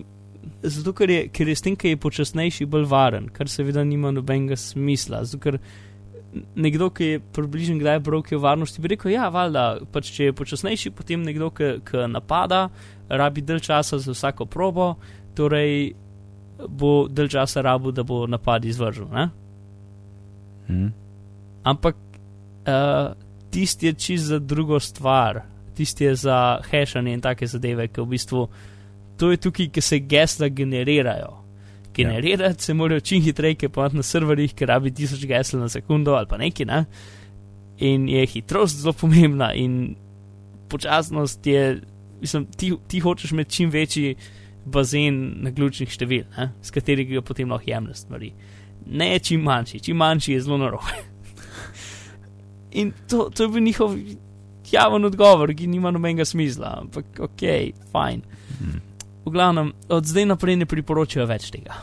[0.62, 4.10] zato, ker je, ker je s tem, ki je počasnejši, bolj varen, kar seveda nima
[4.14, 5.22] nobenega smisla.
[5.24, 5.58] Zato, ker
[6.56, 10.30] nekdo, ki je približen, kdaj je brok v varnosti, bi rekel: Ja, valjda, pač če
[10.30, 12.68] je počasnejši, potem nekdo, ki napada,
[13.08, 14.92] rabi del časa za vsako probo,
[15.38, 15.94] torej
[16.68, 19.30] bo del časa rabu, da bo napad izvržen.
[20.66, 20.90] Hmm.
[21.62, 23.14] Ampak uh,
[23.50, 25.42] tisti je čist za drugo stvar,
[25.74, 28.48] tisti je za hashanje in take zadeve, ki v bistvu
[29.18, 31.34] to je tukaj, ki se gesla generirajo.
[31.94, 32.64] Generirati ja.
[32.64, 36.30] se morajo čim hitreje, ker pa na serverjih, ker rabi tisoč gesel na sekundo ali
[36.30, 36.84] pa nekaj, ne?
[37.78, 39.94] in je hitrost zelo pomembna in
[40.68, 41.80] počasnost je,
[42.20, 44.14] mislim, ti, ti hočeš imeti čim večji
[44.64, 46.52] bazen na ključnih števil, ne?
[46.62, 48.32] s katerimi ga potem lahko jemliš stvari.
[48.86, 50.98] Ne čim manjši, čim manjši je zelo narobe.
[52.80, 53.96] In to, to je bil njihov
[54.72, 57.42] javen odgovor, ki nima nobenega smisla, ampak ok,
[57.92, 58.22] fajn.
[58.58, 58.87] Hmm.
[59.28, 61.76] V glavnem, od zdaj naprej ne priporočajo več tega.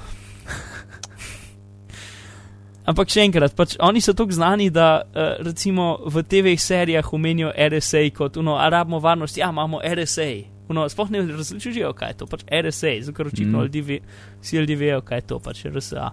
[2.90, 7.52] Ampak še enkrat, pač oni so tako znani, da uh, recimo v TV serijah omenijo
[7.54, 10.30] RSA kot uno, arabno varnost, ja, imamo RSA.
[10.74, 13.70] Uno, sploh ne različijo, kaj je to, pač RSA, zato očitno mm.
[13.70, 14.00] ljudje,
[14.42, 16.10] vsi ljudje vejo, kaj je to, pač RSA.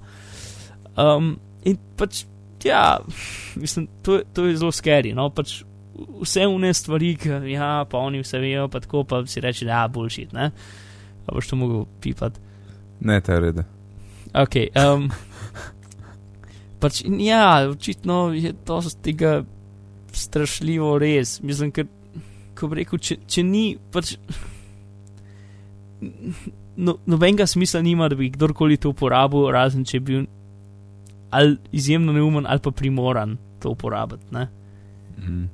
[1.01, 2.24] Um, in pač
[2.64, 3.01] ja,
[3.57, 5.12] mislim, to, to je zelo skeri.
[5.16, 5.30] No?
[5.30, 5.62] Pač
[6.22, 9.83] vse vne stvari, ki ja, pa oni vse vejo, pa tako pa si reči, da
[9.83, 10.33] je bullshit.
[10.33, 10.51] Ne?
[11.26, 12.40] A boš to mogel pipati?
[13.00, 13.64] Ne, ta je reda.
[14.34, 14.56] Ok.
[14.78, 15.08] Um,
[16.80, 19.32] pač, ja, očitno je to z tega
[20.12, 21.40] strašljivo res.
[21.42, 21.88] Mislim, ker,
[22.58, 24.16] ko bi rekel, če, če ni, pač.
[26.76, 30.30] No, nobenega smisla nima, da bi kdorkoli to uporabil, razen če bi bil
[31.32, 34.26] ali izjemno neumen, ali pa primoran to uporabiti.
[35.18, 35.44] Mm.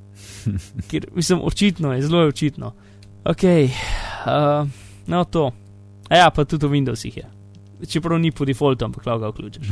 [0.90, 2.72] Ker, mislim, očitno je, zelo je očitno.
[3.24, 4.68] Ok, uh,
[5.08, 5.48] no to.
[6.08, 7.26] A ja, pa tudi v Windowsih je.
[7.88, 9.68] Čeprav ni po defaultu, ampak lahko ga vključiš.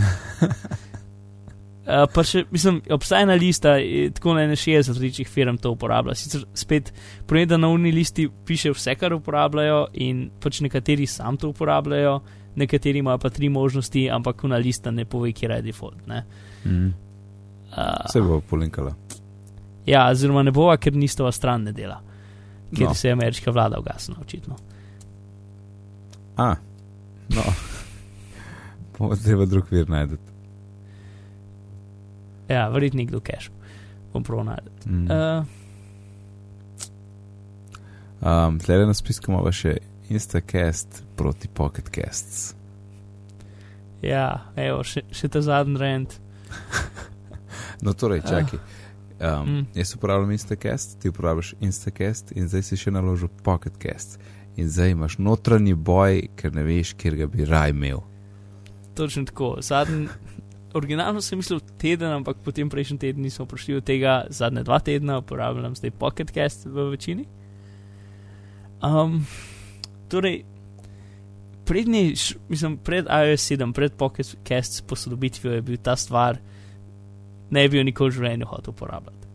[1.86, 3.76] Uh, pa še, mislim, obstaja ena lista,
[4.14, 6.14] tako na 61 različnih firm to uporablja.
[6.18, 6.92] Sicer spet,
[7.26, 12.20] prejeda na unni listi piše vse, kar uporabljajo, in pač nekateri sam to uporabljajo,
[12.56, 16.06] nekateri imajo pa tri možnosti, ampak na lista ne pove, kje je default.
[16.06, 16.92] Mm.
[17.72, 18.94] Uh, se bo polinkala.
[19.86, 22.00] Ja, oziroma ne bo, ker nistova stran ne dela,
[22.74, 22.94] ker no.
[22.94, 24.56] se je ameriška vlada ugasnila, očitno.
[26.36, 26.56] A,
[27.32, 27.42] no,
[28.98, 30.34] bomo v drug vir najdete.
[32.48, 33.50] Ja, verjetno nekdo cache,
[34.12, 34.72] bom prav najdel.
[34.86, 35.06] Mm.
[35.10, 35.44] Uh,
[38.20, 39.78] um, Tleh na spisku imamo še
[40.12, 42.54] Instacast proti Pocketcasts.
[44.04, 46.20] Ja, evo, še, še ta zadnji rent.
[47.84, 48.60] no, torej, čakaj.
[49.16, 49.66] Um, mm.
[49.74, 54.20] Jaz uporabljam Instacast, ti uporabljaš Instacast in zdaj si še naložil Pocketcast.
[54.56, 58.00] In zdaj imaš notranji boj, ker ne veš, kjer ga bi raj imel.
[58.96, 59.56] Točno tako.
[59.60, 60.08] Zadnji,
[60.74, 65.18] originalno sem mislil teden, ampak potem prejšnji teden nismo prišli od tega, zadnje dva tedna
[65.18, 67.26] uporabljam zdaj Pocketcast v večini.
[68.82, 69.26] Um,
[70.08, 70.44] torej,
[71.66, 72.14] prednji,
[72.48, 76.38] mislim, pred iOS 7, pred Pocket Cast s posodobitvijo je bil ta stvar,
[77.50, 79.28] ne bi jo nikoli v življenju hotel uporabljati.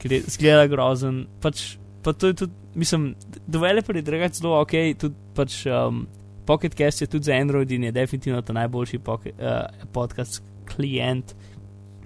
[0.00, 3.14] Ker je zgleda grozen, pač, pa to je tudi, mislim,
[3.46, 6.06] developer je drugače zelo ok, tudi pač um,
[6.46, 10.42] Pocket Cast je tudi za Android in je definitivno ta najboljši pocket, uh, podcast
[10.76, 11.34] klient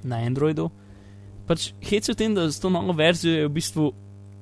[0.03, 0.71] na Androidu.
[1.47, 3.93] Pač hec v tem, da z to novo verzijo je v bistvu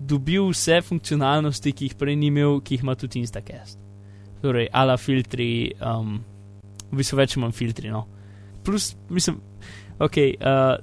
[0.02, 3.78] dobil vse funkcionalnosti, ki jih prej ni imel, ki jih ima tudi Instacast.
[4.42, 6.18] Torej, ala filtri, um,
[6.90, 7.90] v bistvu več imam filtri.
[7.94, 8.06] No.
[8.66, 9.38] Plus, mislim,
[10.02, 10.78] ok, uh,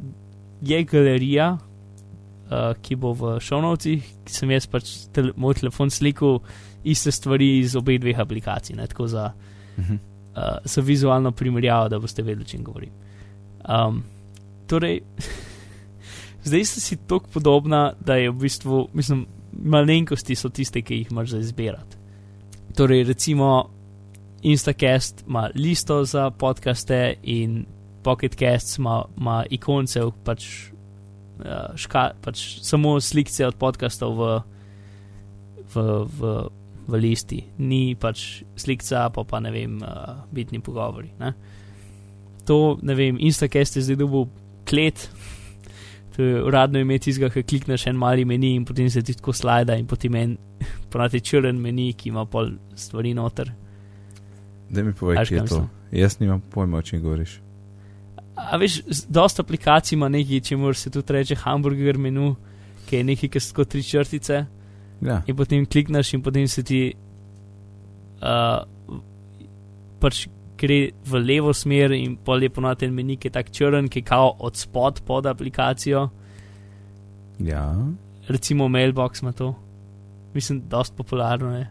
[0.64, 1.58] je galerija,
[2.50, 6.40] uh, ki bo v šovnovcih, ki sem jaz pač tel moj telefon slikal
[6.84, 9.32] iste stvari iz obeh dveh aplikacij, ne, tako za,
[9.78, 9.98] uh -huh.
[10.36, 12.92] uh, za vizualno primerjavo, da boste vedeli, o čem govorim.
[13.70, 14.04] Um,
[14.68, 15.02] torej,
[16.48, 21.12] zdaj ste si tako podobna, da je v bistvu, mislim, malenkosti so tiste, ki jih
[21.12, 21.98] imaš za izbirati.
[22.76, 23.70] Torej, recimo,
[24.42, 27.66] Instacast ima listo za podcaste in
[28.04, 30.69] Pocketcast ima, ima ikonce, pač,
[31.40, 34.30] uh, ška, pač samo slike od podcastov v,
[35.74, 35.86] v,
[36.20, 36.34] v,
[36.90, 41.14] v listi, ni pač slika, pa pa ne vem, uh, bitni pogovori.
[41.20, 41.34] Ne?
[42.50, 44.30] To, ne vem, Instacast je zdaj dobil
[44.70, 45.10] klet,
[46.16, 49.34] to je uradno ime tistega, ki klikneš en mali meni in potem se ti tako
[49.34, 50.38] slajda in potem en
[50.92, 53.54] ponati črn meni, ki ima pol stvari noter.
[54.70, 55.68] Da mi povej, kaj je to.
[55.92, 57.40] Jaz nimam pojma, o čem govoriš.
[58.42, 62.36] A veš, dosta aplikacij ima nekaj, če moraš se tudi reči hamburger menu,
[62.88, 64.46] ki je nekaj, ki so kot tri črtice.
[65.02, 65.22] Ja.
[65.26, 66.94] In potem klikneš, in potem se ti
[68.22, 68.64] uh,
[70.00, 70.26] pač
[70.58, 74.00] gre v levo smer, in pol je ponovno ten meni, ki je tak črn, ki
[74.00, 76.10] je kao od spod pod aplikacijo.
[77.40, 77.66] ja.
[78.28, 79.56] Recimo Mailbox ima to.
[80.34, 81.64] Mislim, dost popularno je.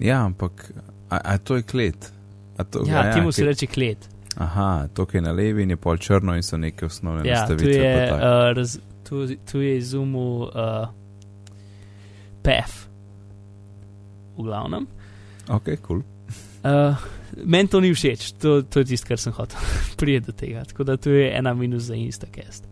[0.00, 0.70] Ja, ampak
[1.10, 2.12] a, a to je klet.
[2.56, 4.08] A To, Ja, temu se ki- reče klet.
[4.38, 7.52] Aha, to je na levi in je pol črno in so neke osnovne Ja, tu
[7.56, 7.72] nastavitve.
[7.74, 8.22] je, pa tak.
[8.22, 8.76] uh, raz,
[9.08, 10.88] tu, tu je izumil uh,
[12.42, 12.76] PEF.
[14.38, 14.86] V glavnem.
[15.50, 16.02] Ok, cool.
[16.62, 16.94] Uh,
[17.44, 19.58] Meni to ni všeč, to, to je tisto, kar sem hotel
[20.00, 20.62] prijeti do tega.
[20.64, 22.64] Tako da tu je ena minus za Instacast.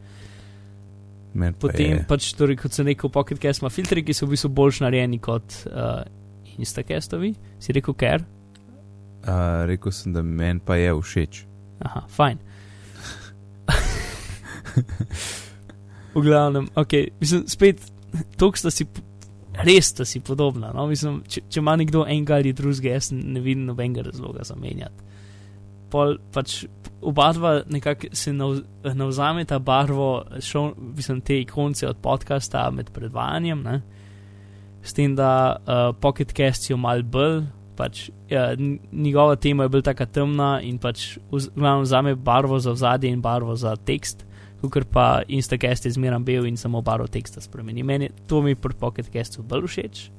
[1.34, 4.32] Men pa Potem je, pač, torej, kot sem rekel, PocketCast ima filtre, ki so v
[4.36, 6.00] bistvu bolj narejeni kot uh,
[6.56, 7.34] Instacastovi.
[7.60, 8.24] Si rekel, ker?
[9.26, 11.42] uh, rekel sem, da meni pa je všeč.
[11.84, 12.38] Aha, fajn.
[16.14, 17.82] v glavnem, ok, mislim, spet,
[18.40, 18.86] tok sta si,
[19.64, 20.72] res sta si podobna.
[20.76, 20.86] No?
[20.90, 25.04] Mislim, če, če ima nekdo enega ali drugega, jaz ne vidim nobenega razloga za menjati.
[25.92, 26.64] Pol pač
[27.06, 28.62] oba dva nekako se navz,
[28.96, 33.82] navzameta barvo, šel, mislim, te ikonce od podcasta med predvajanjem, ne?
[34.86, 37.42] s tem, da uh, PocketCast je mal bolj.
[37.76, 38.54] Pač, ja,
[38.92, 43.10] njegova tema je bila tako temna in pač vz- v glavnem vzame barvo za zadje
[43.12, 44.24] in barvo za tekst,
[44.70, 47.82] kot pa Instacast je zmeram bel in samo barvo teksta spremeni.
[47.82, 50.10] Meni to mi pri PocketCastu bolj všeč.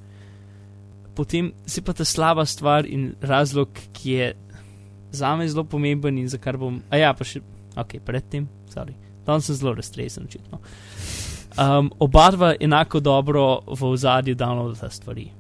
[1.16, 4.36] Potem se pa ta slaba stvar in razlog, ki je
[5.12, 6.82] za me zelo pomemben in za kar bom.
[6.90, 7.42] A ja, pa še,
[7.76, 8.94] ok, predtem, sorry,
[9.26, 10.62] tam sem zelo raztresen, očitno.
[11.58, 15.32] Um, oba dva enako dobro v ozadju downloadata stvari.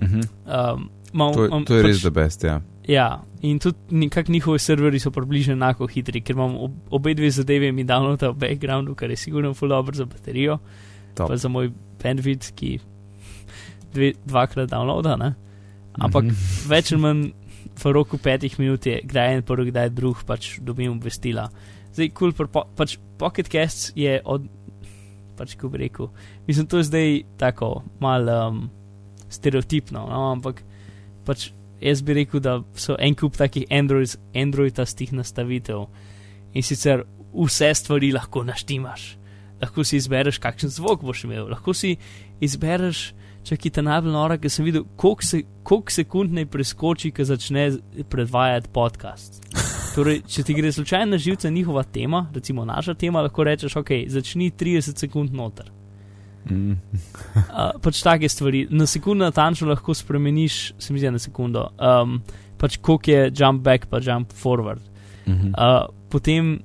[0.00, 0.20] Mhm.
[0.46, 2.58] Um, mal, To, je- mam to je pač- res the best, ja.
[2.84, 3.06] Ja,
[3.40, 7.70] in tudi nekako njihovi serverji so približno enako hitri, ker imam ob, obe dve zadeve
[7.70, 10.58] mi downloada v backgroundu, kar je sigurno full dobro za baterijo,
[11.14, 11.28] Top.
[11.28, 12.74] pa za moj bandwidth, ki
[13.90, 15.34] dve, dvakrat downloada, ne?
[15.94, 16.34] Ampak Mhm.
[16.68, 17.22] več ali manj
[17.74, 21.48] v roku petih minut je, kdaj en prvi, kdaj drug, pač dobim obvestila.
[21.92, 24.44] Zdaj, kul, cool, po, pač Pocket Casts je od,
[25.36, 26.10] pač ko bi rekel,
[26.44, 28.70] mislim, to je zdaj tako mal um,
[29.28, 30.32] stereotipno, no?
[30.32, 30.62] ampak
[31.26, 31.50] pač
[31.80, 35.86] jaz bi rekel, da so en kup takih Android, Androidastih nastavitev
[36.54, 37.04] in sicer
[37.34, 39.14] vse stvari lahko naštimaš.
[39.62, 41.96] Lahko si izbereš, kakšen zvok boš imel, lahko si
[42.42, 43.12] izbereš,
[43.44, 47.12] če ti je ta najbolj nora, ker sem videl, koliko, se, koliko sekund naj preskoči,
[47.14, 47.68] ko začne
[48.10, 49.40] predvajati podcast.
[49.94, 53.92] Torej, če ti gre slučajno na živce njihova tema, recimo naša tema, lahko rečeš, ok,
[54.10, 55.70] začni 30 sekund noter.
[56.50, 56.76] Mhm.
[57.54, 58.66] Uh, pač take stvari.
[58.70, 62.18] Na sekundo natančno lahko spremeniš, se mi zdi na sekundo, um,
[62.58, 64.82] pač koliko je jump back, pa jump forward.
[65.26, 65.54] Mhm.
[65.54, 66.58] Uh, potem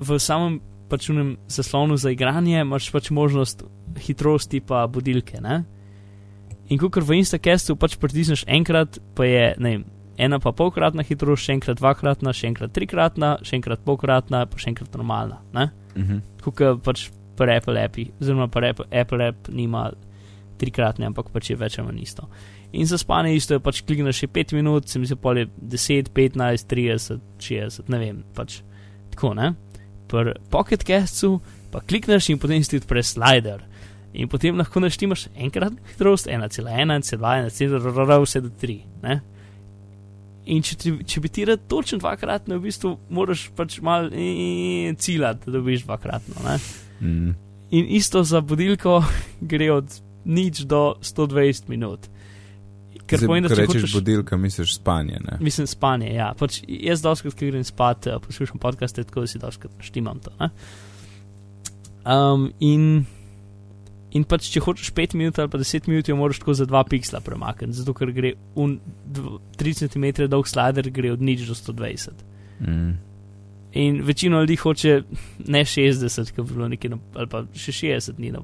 [0.00, 3.64] v samem pač unem zaslonu za igranje imaš pač možnost
[3.98, 5.40] hitrosti pa budilke.
[5.40, 5.64] Ne?
[6.68, 9.72] In kot v Instacastu pač pritisneš enkrat, pa je ne
[10.18, 14.72] ena pa polkratna hitrost, še enkrat dvakratna, še enkrat trikratna, še enkrat polkratna, pa še
[14.72, 15.38] enkrat normalna.
[15.54, 15.70] Ne?
[15.94, 16.22] Mhm.
[16.42, 17.08] Tukaj pač
[17.38, 19.88] pri Apple appi, oziroma pri Apple, Apple app nima
[20.58, 22.26] trikratne, ampak pač je več ali manj isto.
[22.72, 25.46] In za spanje isto je pač klikneš še 5 minut, se mi se pol je
[25.76, 28.60] 10, 15, 30, 60, ne vem, pač
[29.14, 29.54] tako ne.
[30.08, 31.38] Pri Pocket Castu
[31.72, 33.64] pa klikneš in potem si ti odpre slider.
[34.18, 38.78] In potem lahko naštimaš enkrat hitrost 1,1, 1,2, 1,2, vse do 3.
[39.04, 39.20] Ne?
[40.48, 44.94] In če, ti, če bi ti rad točno dvakratno, v bistvu moraš pač malo eh,
[44.96, 46.40] ciljati, da dobiš dvakratno.
[46.46, 46.56] Ne?
[47.00, 47.34] Mhm.
[47.70, 49.04] In isto za budilko
[49.52, 52.08] gre od nič do 120 minut.
[53.08, 55.20] Ker Zdaj, pomeni, da če rečeš hočeš, budilka, misliš spanje.
[55.24, 55.38] Ne?
[55.40, 56.10] mislim, spanje.
[56.12, 56.32] Ja.
[56.36, 60.32] Pač jaz doskrat, ko grem spat, eh, poslušam podcaste, tako da si doskrat naštimam to.
[60.40, 60.50] ne.
[62.08, 63.06] Um, in,
[64.16, 66.84] in pač, če hočeš 5 minut ali pa 10 minut, jo moraš tako za 2
[66.88, 71.56] piksla premakniti, zato ker gre un, dv, 3 cm dolg slider, gre od nič do
[71.56, 72.24] 120.
[72.60, 73.07] Mhm.
[73.72, 75.02] In večino ljudi hoče
[75.46, 78.40] ne 60, ki bi bilo nekaj, na, ali pa še 60 ni na,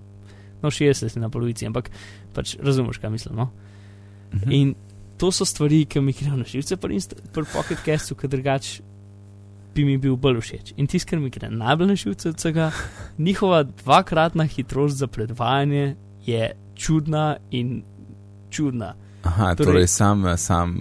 [0.62, 1.90] no 60 ni na polovici, ampak
[2.34, 3.36] pač razumeš, kaj mislim.
[3.36, 3.50] No?
[4.34, 4.52] Mhm.
[4.52, 4.74] In
[5.16, 8.80] to so stvari, ki mi grejo na živce pri, Insta- pri Pocket Castu, ki drugač
[9.74, 10.74] bi mi bil bolj všeč.
[10.76, 12.70] In tisto, kar mi gre najbolj na živce od vsega,
[13.18, 15.96] njihova dvakratna hitrost za predvajanje
[16.26, 17.82] je čudna in
[18.50, 18.94] čudna.
[19.22, 20.76] Aha, torej- torej sam, sam,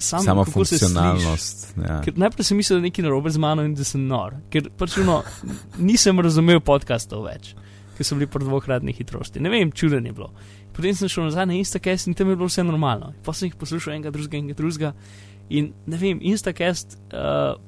[0.00, 1.74] Sam, sama kako se funkcionalnost.
[1.76, 2.00] Ja.
[2.04, 4.38] Ker najprej sem mislil, da je nekaj narobe z mano in da sem nor.
[4.50, 5.20] Ker pač no,
[5.90, 7.52] nisem razumel podkastov več,
[7.98, 9.42] ker so bili po dvokratni hitrosti.
[9.44, 10.32] Ne vem, čuden je bilo.
[10.76, 13.12] Potem sem šel nazaj na Instacast in tam je bilo vse normalno.
[13.26, 14.92] Pa sem jih poslušal enega drugega in enega drugega.
[15.50, 17.58] In ne vem, Instacast uh,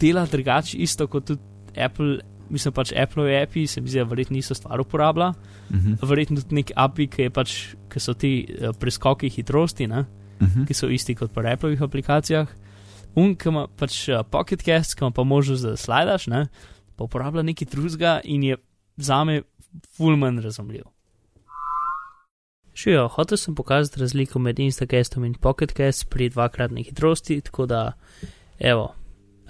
[0.00, 1.42] dela drugače, isto kot tudi
[1.76, 5.32] Apple mislim pač Apple API, se mi zdi, da verjetno niso stvar uporablja.
[5.70, 6.08] Uh -huh.
[6.08, 10.04] Verjetno tudi nek API, ki, pač, ki so ti uh, preskoki hitrosti, ne?
[10.42, 10.66] Uh -huh.
[10.66, 12.48] ki so isti kot pri Appleovih aplikacijah.
[13.14, 16.48] Un, ki ima pač uh, Pocket Cast, ki ima pa možnost, da slajdaš, ne?
[16.96, 18.56] pa uporablja neki drugega in je
[18.96, 19.42] za me
[19.96, 20.82] fulman razumljiv.
[22.74, 27.92] Šijo, hotel sem pokazati razliko med Instacastom in Pocketcast pri dvakratni hitrosti, tako da,
[28.58, 28.94] evo.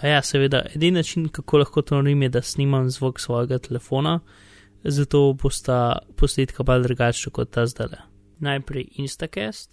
[0.03, 4.21] A ja, seveda, edini način, kako lahko to naredim, je, da snimam zvok svojega telefona,
[4.85, 7.89] zato bosta posnetka bolj drugačna kot ta zdaj.
[8.39, 9.71] Najprej Instacast.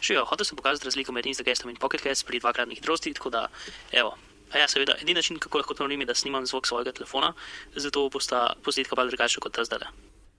[0.00, 3.48] Šijo, hotel sem pokazati razliko med Instacastom in Pocketcast pri dvakratni hitrosti, tako da,
[3.92, 4.16] evo.
[4.52, 7.32] A ja, seveda, edini način, kako lahko to naredim, je, da snimam zvok svojega telefona,
[7.76, 9.88] zato bosta posnetka bolj drugačna kot ta zdaj.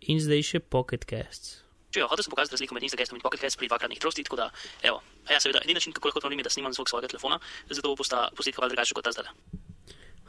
[0.02, 1.52] In zdaj še Pocketcast.
[1.94, 4.50] Če hočeš pokazati razliko med Instagramom in Pocketcast pri dvakratni hitrosti, tako da,
[4.82, 7.12] evo, a ja, seveda, edini način, kako lahko to naredim, je, da snimam zvok svojega
[7.12, 7.40] telefona,
[7.70, 9.30] zato bosta posnetka bolj drugačna kot ta zdaj.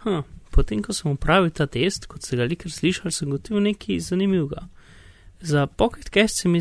[0.04, 4.00] Hm, potem, ko sem upravil ta test, kot ste ga likar slišali, sem gotovil nekaj
[4.10, 4.66] zanimivega.
[5.40, 6.60] Za Pocketcast se mi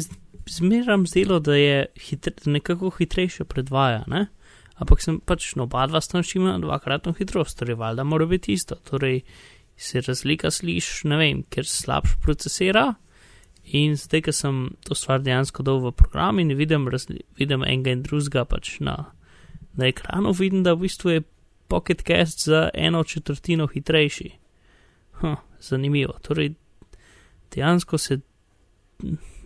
[0.52, 4.28] zmeram zdelo, da je hitre, nekako hitrejše predvaja, ne?
[4.80, 8.76] Ampak sem pač no, oba dva stančima dvakratno hitrost, torej valjda mora biti isto.
[8.76, 9.22] Torej
[9.78, 12.94] se razlika sliš, ne vem, ker slabš procesira.
[13.76, 16.88] In zdaj, ko sem to stvar dejansko dal v program in vidim,
[17.38, 18.96] vidim enega in drugega pač na,
[19.78, 21.26] na ekranu, vidim, da v bistvu je
[21.70, 24.32] Pocket Cast za eno četrtino hitrejši.
[25.22, 26.16] Huh, zanimivo.
[26.24, 26.56] Torej,
[27.52, 28.20] dejansko se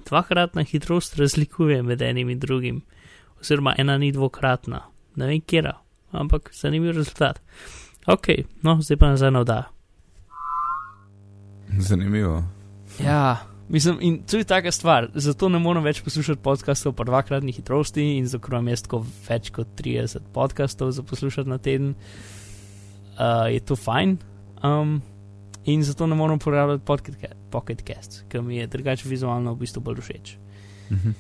[0.09, 2.81] dvakratna hitrost razlikuje med enim in drugim,
[3.41, 4.81] oziroma ena ni dvokratna.
[5.15, 5.73] Ne vem, kje je,
[6.11, 7.41] ampak zanimiv rezultat.
[8.07, 8.27] Ok,
[8.61, 9.63] no, zdaj pa nazaj na oddajo.
[11.77, 12.43] Zanimivo.
[12.99, 13.37] Ja,
[13.69, 15.07] mislim, in to je taka stvar.
[15.15, 19.49] Zato ne morem več poslušati podkastov po dvakratni hitrosti in zato imam jaz tako več
[19.55, 21.95] kot 30 podkastov za poslušati na teden.
[23.13, 24.17] Uh, je to fajn.
[24.63, 25.01] Um,
[25.65, 26.83] in zato ne morem uporabljati
[27.51, 30.37] Pocket Cast, ker mi je drugače vizualno v bistvu bolj všeč.
[30.89, 31.13] Uh -huh.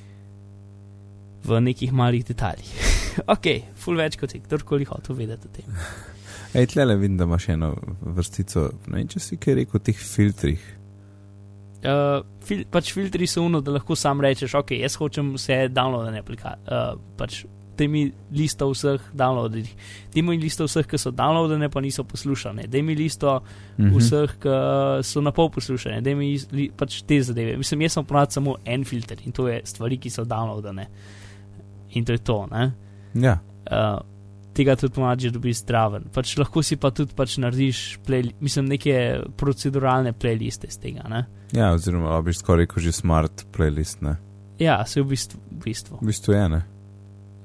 [1.43, 2.73] V nekih malih detaljih.
[3.35, 5.65] ok, full več kot je kdorkoli hotel vedeti o tem.
[6.53, 8.69] Ej, tle le vidim, da imaš eno vrstico.
[8.87, 10.61] Ne vem, če si kaj rekel o teh filtrih.
[11.83, 16.19] Uh, fil, pač filtri so uno, da lahko sam rečeš, ok, jaz hočem vse downloadane
[16.19, 16.61] aplikacije.
[16.67, 17.45] Uh, pač
[17.77, 19.67] te mi lista vseh downloadih,
[20.13, 23.39] te mi lista vseh, ki so downloadane, pa niso poslušane, te mi lista
[23.77, 23.97] Mhm.
[23.97, 24.55] vseh, ki
[25.03, 27.57] so na pol poslušane, te mi li, pač te zadeve.
[27.57, 30.87] Mislim, jaz sem ponad samo en filter in to je stvari, ki so downloadane.
[31.95, 32.71] In to je to, ne.
[33.15, 34.01] Ja, Uh,
[34.53, 36.03] tega tudi pomaga, da bi zdraven.
[36.13, 41.25] Pač lahko si pa tudi pač narediš, play, mislim, neke proceduralne playliste z tega, ne.
[41.53, 44.17] ja oziroma bi skoraj rekel že smart playlist, ne.
[44.59, 45.39] Ja, se v bistvu.
[45.51, 45.97] V bistvu.
[46.01, 46.61] V bistvu je, ne.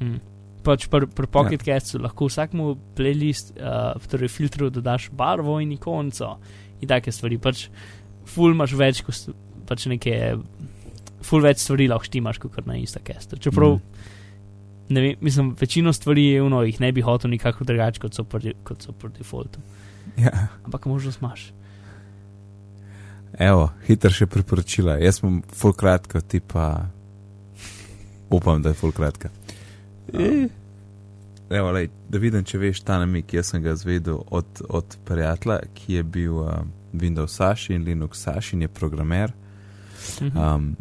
[0.01, 0.21] Mm.
[0.67, 1.79] Pač pri pr Pocket ja.
[1.79, 6.35] Castu lahko vsakmu playlist, uh, torej filtru dodaš barvo in ikonco
[6.83, 7.39] in take stvari.
[7.43, 7.69] Pač
[8.29, 9.31] ful imaš več, kot
[9.69, 10.15] pač neke,
[11.25, 13.39] ful več stvari lahko štimaš kot na Instacastu.
[13.41, 14.09] Čeprav, mm.
[14.95, 18.27] ne vem, mislim, večino stvari je uno, jih ne bi hotel nikako drugače, kot so
[18.29, 19.63] pri, kot so pri defaultu.
[20.19, 20.49] Ja.
[20.67, 21.53] Ampak možnost imaš.
[23.39, 24.97] Evo, hitro še priporočila.
[25.03, 26.89] Jaz sem full kratka, ti pa
[28.33, 29.31] upam, da je full kratka.
[30.13, 30.49] Um,
[31.51, 33.35] evo, lej, da vidim, če veš ta namik.
[33.35, 36.53] Jaz sem ga zvedel od, od prijatelja, ki je bil uh,
[36.93, 39.33] Windows Sashi in Linux Sashi in je programer.
[40.23, 40.39] Mhm.
[40.39, 40.77] Um,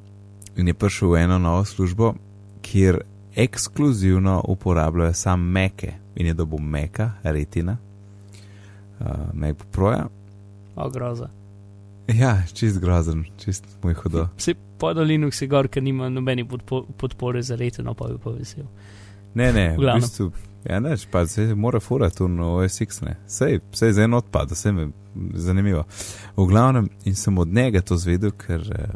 [0.58, 2.14] in je prišel v eno novo službo,
[2.62, 3.02] kjer
[3.36, 7.78] ekskluzivno uporabljajo samo meke in je dobil meka, retina,
[9.00, 10.08] uh, MacBook Proja.
[10.76, 11.30] O, groza.
[12.08, 14.28] Ja, čist grozen, čist moj hudo.
[14.38, 18.32] Vse pod Linux je gor, ker nima nobene podpo podpore za reteno, pa bi pa
[18.32, 18.64] vesel.
[19.38, 20.32] Ne, ne, V bistvu,
[20.66, 23.18] ja, neč, pa se mora furati v OSX, ne.
[23.30, 24.88] Sej, sej za en odpad, vse me
[25.38, 25.84] zanimivo.
[26.38, 28.96] V glavnem, in sem od njega to zvedel, ker eh,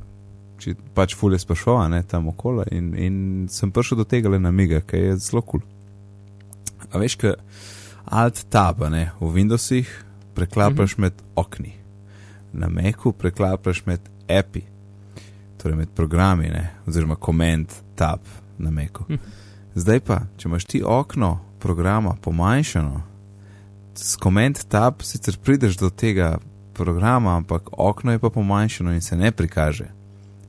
[0.61, 3.15] či, pač fulje sprašoval, ne, tam okolo in, in
[3.49, 5.61] sem prišel do tega le namiga, ki je zelo kul.
[5.61, 5.69] Cool.
[6.91, 7.35] A veš, ka
[8.05, 9.87] alt tab, ne, v Windowsih
[10.35, 11.01] preklapaš Mhm.
[11.01, 11.73] med okni,
[12.53, 14.61] na Macu preklapaš med api,
[15.61, 18.19] torej med programi, ne, oziroma command tab
[18.57, 19.05] na Macu.
[19.07, 19.15] Hm.
[19.75, 23.01] Zdaj pa, če imaš ti okno programa pomanjšano,
[23.95, 26.39] s command tab sicer prideš do tega
[26.73, 29.87] programa, ampak okno je pa pomanjšano in se ne prikaže.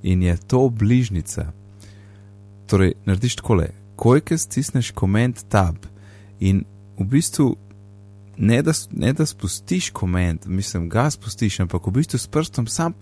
[0.03, 1.53] In je to bližnica.
[2.67, 5.77] Torej, narediš takole, kojke stisneš command tab
[6.41, 6.65] in
[6.99, 7.57] v bistvu
[8.37, 12.95] ne da, ne da spustiš command, mislim, ga spustiš, ampak v bistvu s prstom sam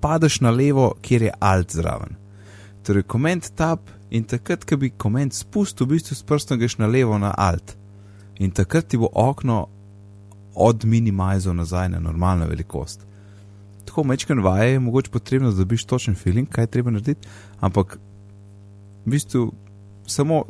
[0.00, 2.16] padeš na levo, kjer je alt zraven.
[2.86, 6.86] Torej, command tab in takrat, ko bi command spustil, v bistvu s prstom greš na
[6.86, 7.76] levo na alt.
[8.38, 9.66] In takrat ti bo okno
[10.54, 13.06] odminimajzal nazaj na normalno velikost.
[13.84, 17.28] tako mečken vaje, je mogoče potrebno, da dobiš točen feeling, kaj treba narediti,
[17.60, 17.98] ampak
[19.06, 19.52] v bistvu
[20.06, 20.44] samo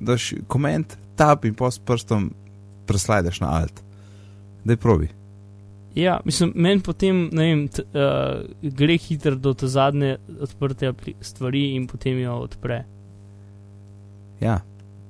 [0.00, 2.30] daš koment, tab in pa s prstom
[2.86, 3.82] preslajdeš na alt.
[4.64, 5.08] Daj probi.
[5.94, 11.64] Ja, mislim, meni potem, ne vem, t, uh, gre hitro do te zadnje odprte stvari
[11.74, 12.84] in potem jo odpre.
[14.40, 14.60] Ja,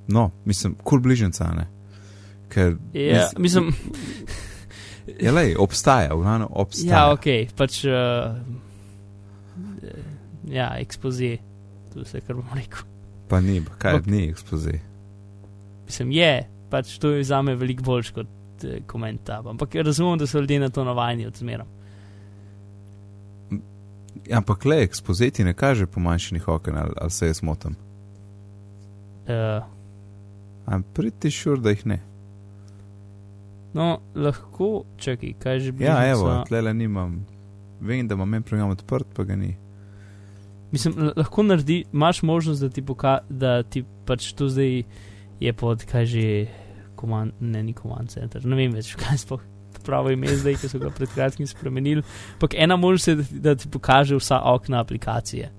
[0.08, 1.66] no, mislim, kul cool bližnjica, ne.
[2.50, 3.68] Ker, ja, mislim.
[5.24, 6.96] ja, lej, obstaja, v glavnem obstaja.
[6.96, 7.84] Ja, ok, pač.
[7.84, 8.40] Uh,
[10.50, 11.36] ja, ekspozi,
[11.92, 12.88] to je vse, kar bom rekel.
[13.28, 14.80] Pa ni, kaj pa, ni ekspozi.
[15.86, 16.34] Mislim, je,
[16.72, 19.42] pač to je za me veliko boljš kot eh, komentar.
[19.48, 21.66] Ampak razumem, da so ljudje na to navajeni od zmera.
[24.32, 27.76] Ampak le ekspoziti ne kaže pomanjšanih okna, ali, ali se jaz motim.
[29.26, 29.64] Uh,
[30.66, 32.00] Am pretty sure, da jih ne.
[33.74, 35.84] No, lahko, čakaj, kaj že bi.
[35.84, 37.26] Ja, evo, tlele nimam.
[37.80, 39.54] Vem, da imam en program odprt, pa ga ni.
[40.70, 44.82] Mislim, lahko naredi, imaš možnost, da ti, poka, da ti pač to zdaj
[45.40, 46.26] je pod, kaj že,
[47.00, 49.48] command, ne, ni command center, ne vem več, kaj sploh
[49.84, 52.02] pravo ime zdaj, ki so ga pred kratkim spremenili.
[52.32, 55.50] Ampak ena možnost je, da, da ti pokaže vsa okna aplikacije.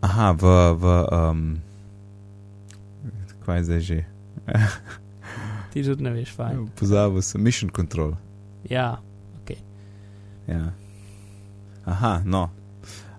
[0.00, 0.44] Aha, v,
[0.78, 1.44] v um,
[3.44, 4.00] kaj zdaj že?
[5.72, 6.66] ti tudi ne veš, fajn.
[6.76, 8.16] Pozabil sem, mission control.
[8.68, 9.00] Ja,
[9.40, 9.56] ok.
[10.48, 10.72] Ja.
[11.84, 12.50] Aha, no.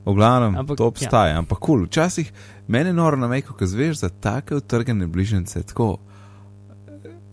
[0.06, 1.42] V glavnem, ampak, to obstaja, ja.
[1.42, 1.86] ampak kul.
[1.86, 1.90] Cool.
[1.90, 2.30] Včasih
[2.68, 5.98] meni je noro na mejko, ko zveš za take utrgane bližnjice, tako.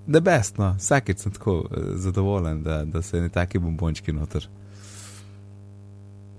[0.07, 4.49] Da best, no, vsakeč sem tako uh, zadovoljen, da, da se ne taki bombončki noter.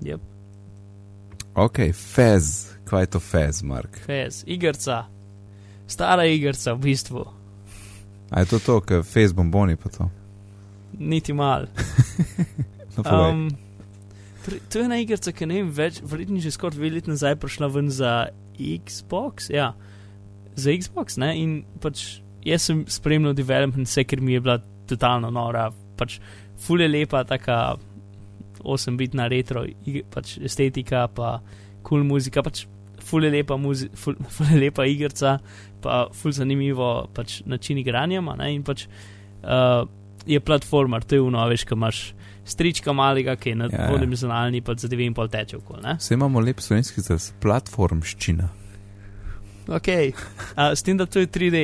[0.03, 0.21] Yep.
[1.55, 3.99] Ok, fez, kaj je to fez, Mark?
[4.05, 5.05] Fez, igrca,
[5.87, 7.25] stara igrca v bistvu.
[8.29, 10.09] A je to to, kar fez bomboni pa to?
[10.99, 11.67] Niti mal.
[12.97, 13.47] no, um,
[14.45, 17.37] torej, to je ena igrca, ki ne vem več, verjetno že skoraj dve leti nazaj
[17.39, 18.13] prišla ven za
[18.57, 19.53] Xbox.
[19.53, 19.71] Ja,
[20.55, 25.31] za Xbox, ne, in pač jaz sem spremljal development, vse, ker mi je bila totalno
[25.33, 26.19] nora, pač
[26.63, 27.75] fulje lepa, taka
[28.63, 29.65] 8-bitna retro,
[30.13, 31.37] pač estetika, pa
[31.83, 32.65] kul cool muzika, pač
[33.03, 35.37] fulje lepa, muzi, ful, fulje lepa igrica,
[35.83, 39.83] pa fulje zanimivo pač način igranja, ne, in pač uh,
[40.25, 42.03] je platformer, to je uno, veš, kaj imaš.
[42.43, 44.63] Strička malega, ki je na ja, podimenzionalni, ja.
[44.67, 45.93] pa za dve in pol teče okoli.
[45.95, 48.49] Vse imamo lep slovenski izraz, platformščina.
[49.71, 51.61] Ok, uh, s tem, da to je 3D.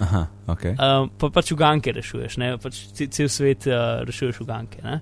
[0.00, 0.64] Aha, ok.
[0.72, 2.54] Um, pa pač uganke rešuješ, ne?
[2.62, 4.80] pač cel svet uh, rešuješ uganke.
[4.84, 5.00] Ne?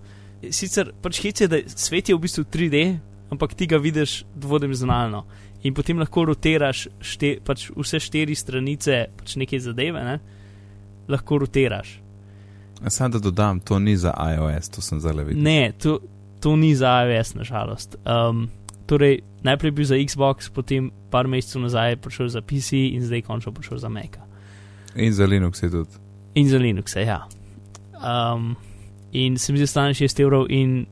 [0.50, 2.82] Sicer pač hec je, da svet je v bistvu 3D,
[3.30, 5.24] ampak ti ga vidiš dvodimenzionalno.
[5.62, 10.18] In potem lahko rotiraš šte, pač vse štiri stranice, pač neke zadeve, ne?
[11.10, 11.98] lahko rotiraš.
[12.88, 15.42] Sam da dodam, to ni za iOS, to sem zelo videl.
[15.44, 15.98] Ne, to,
[16.40, 17.98] to ni za iOS, nažalost.
[18.08, 18.48] Um,
[18.88, 23.52] torej, najprej bil za Xbox, potem par mesecev nazaj prišel za PC in zdaj končno
[23.52, 24.16] prišel za Mac.
[24.94, 26.00] In za Linux je tudi.
[26.34, 27.26] In za Linux, ja.
[28.00, 28.56] Um,
[29.12, 30.86] in se mi zdi, da stane 6 evrov in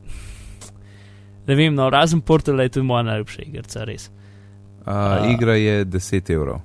[1.47, 4.11] ne vem, no, razen portala je tudi moja najljubša igra, res.
[4.81, 6.61] Uh, uh, igra je 10 evrov.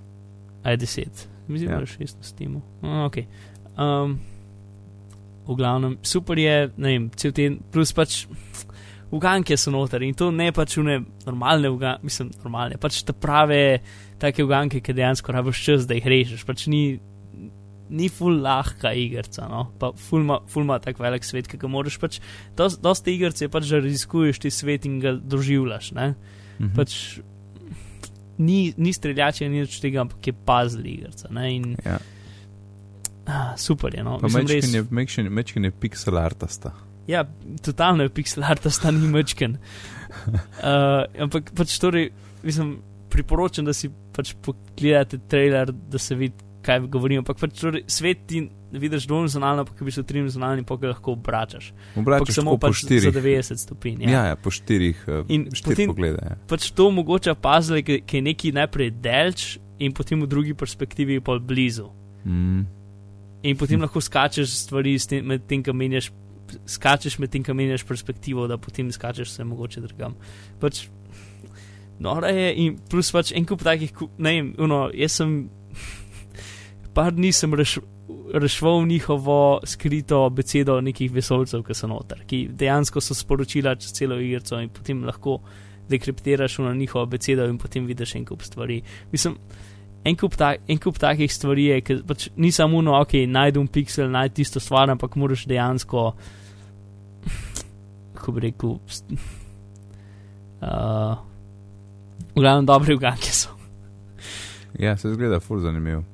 [0.64, 2.62] A je 10, mislim, da je 6 na Steamu.
[2.82, 3.26] Uh, okay.
[3.78, 4.20] um,
[5.48, 8.24] v glavnem, super je, ne vem, cel teden, plus pač
[9.14, 13.82] uganke so noter in to ne pač une normalne uganke, mislim, normalne, pač te prave
[14.20, 17.00] take uganke, ki dejansko rabiš čas, da jih rešiš, pač ni,
[17.90, 21.70] ni ful lahka igrica, no, pa ful ma, ful ma tak velik svet, ki ga
[21.70, 22.20] moraš pač,
[22.58, 26.14] dost, dosti igrice pač, da raziskuješ ti svet in ga doživljaš, ne,
[26.60, 26.74] mhm.
[26.78, 26.98] pač
[28.38, 31.30] ni, ni streljače, ni več tega, ampak je puzzle igrica.
[31.86, 32.00] Ja.
[33.26, 34.04] Ah, super je.
[34.04, 34.18] No.
[34.20, 34.74] Mečkin res...
[34.74, 36.74] je, je pixel artasta.
[37.08, 37.24] Ja,
[37.64, 39.58] totalno je pixel artasta, ni mečkin.
[40.28, 42.10] uh, ampak pač torej,
[42.44, 42.78] mislim,
[43.14, 47.24] priporočam, da si pač pogledate trailer, da se vidi, kaj govorim.
[47.24, 48.44] Ampak pač torej, svet ti
[48.74, 51.72] vidiš dvomizionalno, pa bi se trimizionalni, pa ga lahko obračaš.
[52.00, 53.10] Obračaš samo pač po štirih.
[53.10, 54.06] Za 90 stopinj.
[54.08, 54.14] Ja.
[54.14, 55.04] Ja, ja, po štirih.
[55.08, 56.24] Uh, in potem poglede.
[56.24, 56.38] Ja.
[56.50, 59.50] Pač to omogoča puzzle, ki, ki je neki najprej delč
[59.84, 61.92] in potem v drugi perspektivi pa blizu.
[62.24, 62.82] Mm
[63.44, 66.12] in potem lahko skačeš stvari med tem, kam menjaš.
[66.70, 70.16] Skačeš med tem, kam menjaš perspektivo, da potem skačeš se mogoče drugam.
[70.62, 70.86] Pač,
[72.00, 75.34] no, je in plus pač en kup takih, ne vem, uno, jaz sem
[76.94, 77.78] par dni sem reš,
[78.34, 84.20] rešval njihovo skrito besedo nekih vesolcev, ki so noter, ki dejansko so sporočila čez celo
[84.20, 85.40] igrico in potem lahko
[85.90, 88.82] dekriptiraš na njihovo besedo in potem vidiš en kup stvari.
[89.12, 89.38] Mislim,
[90.04, 93.68] en kup, ta, en kup takih stvari je, ki pač ni samo no, ok, najdem
[93.68, 96.12] pixel, najdem tisto stvar, ampak moraš dejansko
[98.24, 98.80] kako bi rekel, uh,
[102.36, 103.50] v glavnem dobri uganke so.
[104.80, 106.13] Ja, se zgleda, fur zanimiv.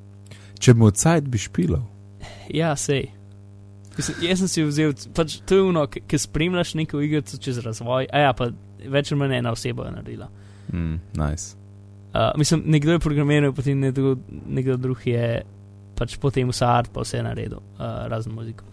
[0.60, 1.86] Če bi odsajt bi špilal.
[2.53, 3.07] Ja, sej.
[3.97, 8.07] Mislim, jaz sem si vzel, pač to je ono, ki spremljaš neko igrico čez razvoj,
[8.12, 8.47] a ja, pa
[8.80, 10.30] več ali manj ena oseba je naredila.
[10.72, 11.55] Mm, nice.
[12.14, 15.41] Uh, mislim, nekdo je programiral, potem nekdo, nekdo drug je
[15.99, 18.66] pač potem vse art, pa vse naredil, uh, razen muziko.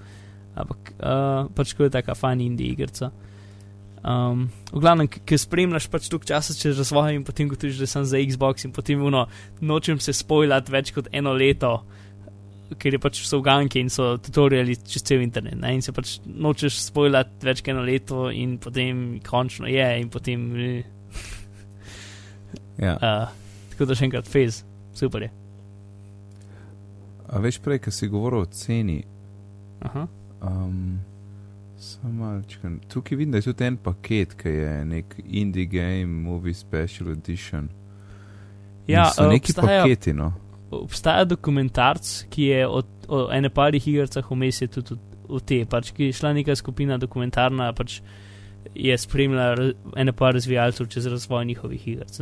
[0.57, 3.11] Ampak uh, pač ko je taka fajn indie igrica.
[4.07, 8.05] Um, v glavnem, ki spremljaš pač tukaj časa čez razvoj in potem gotoviš, da sem
[8.07, 9.25] za Xbox in potem uno,
[9.59, 11.81] nočem se spojljati več kot eno leto,
[12.79, 15.59] ker je pač so uganke in so tutoriali čez cel internet.
[15.59, 15.75] Ne?
[15.75, 20.47] In se pač nočeš spojljati več kot eno leto in potem končno je in potem.
[22.79, 22.95] Ja.
[23.01, 23.35] Uh,
[23.73, 24.61] tako da še enkrat, fez,
[24.95, 25.33] super je.
[27.27, 29.01] A veš prej, ki si govoril o ceni.
[29.83, 30.07] Aha.
[30.47, 31.01] Um,
[32.03, 32.81] Malčkan.
[32.89, 37.69] Tukaj vidim, da je tudi en paket, ki je nek indie game, movie special edition.
[38.87, 40.33] Ja, so neki obstaja, paketi, no.
[40.71, 45.91] obstaja dokumentarc, ki je od, od ene parih igrcah vmes je tudi v te, pač
[45.91, 48.01] ki je šla neka skupina dokumentarna, pač
[48.75, 52.19] je spremljala ene par razvijalcev čez razvoj njihovih igrc.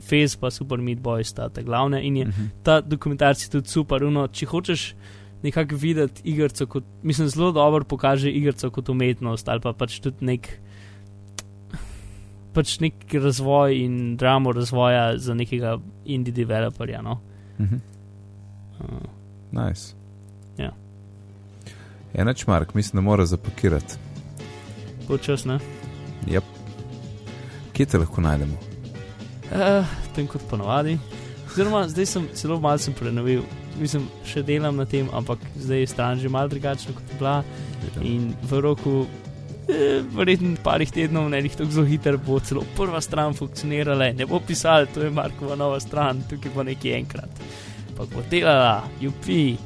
[0.00, 2.42] Face pa Super Meat Boy sta ta glavna in je, uh Mhm.
[2.42, 2.62] -huh.
[2.62, 4.04] ta dokumentarc je tudi super.
[4.04, 4.94] Uno, če hočeš
[5.42, 10.24] nekako videti igrico kot, mislim, zelo dobro pokaže igrico kot umetnost ali pa pač tudi
[10.24, 10.48] nek.
[12.50, 17.02] Pač nek razvoj in dramo razvoja za nekega indie developerja.
[17.02, 17.20] No?
[17.60, 17.78] Mhm.
[18.80, 19.20] Uh,
[19.52, 19.94] Nice.
[20.58, 20.72] Ja.
[22.14, 23.94] Enač, Mark, mislim, da mora zapakirati.
[25.08, 25.58] Počas, ne?
[26.26, 26.42] Yep.
[27.72, 28.54] Kje te lahko najdemo?
[29.50, 30.98] Uh, tem kot ponovadi.
[31.50, 33.42] Oziroma, zdaj sem celo malce prenovil.
[33.80, 37.40] Mislim, še delam na tem, ampak zdaj je stran že malo drugačna kot je bila.
[38.04, 39.06] In v roku,
[39.68, 44.12] eh, verjetno parih tednov, ne jih tako zelo hiter, bo celo prva stran funkcionirala.
[44.12, 47.44] Ne bo pisala, to je Markova nova stran, tukaj bo nekaj enkrat.
[47.96, 49.56] Pa bo delala, jupi.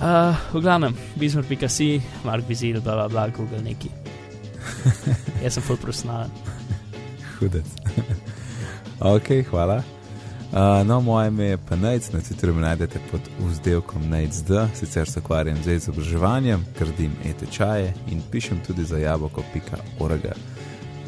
[0.00, 3.92] Uh, v glavnem, bizmar.si, Mark Bizil, bla bla bla, Google neki.
[5.44, 6.32] Jaz sem full prosnalen.
[7.36, 7.68] Hudec.
[9.14, 9.99] ok, hvala.
[10.52, 15.10] Uh, no, moje ime je pa Nec, na Twitterju me najdete pod vzdelkom NECD, sicer
[15.10, 20.20] se ukvarjam z izobraževanjem, gradim e-tečaje in pišem tudi za jaboko.org.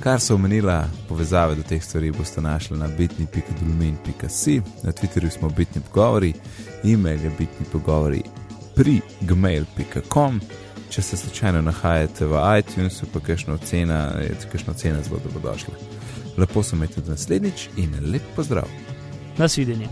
[0.00, 5.82] Kar so omenila, povezave do teh stvari boste našli na bitni.dolmin.si, na Twitterju smo bitni
[5.82, 6.34] pogovori,
[6.84, 8.22] e-mail je bitni pogovori
[8.74, 10.40] pri gmail.com.
[10.90, 15.74] Če se slučajno nahajate v iTunesu, pa kakšno ocena, je kakšno ocena zelo dobrodošla.
[16.36, 18.91] Lepo se imejte tudi naslednjič in lep pozdrav!
[19.38, 19.90] Nasıl deniyor?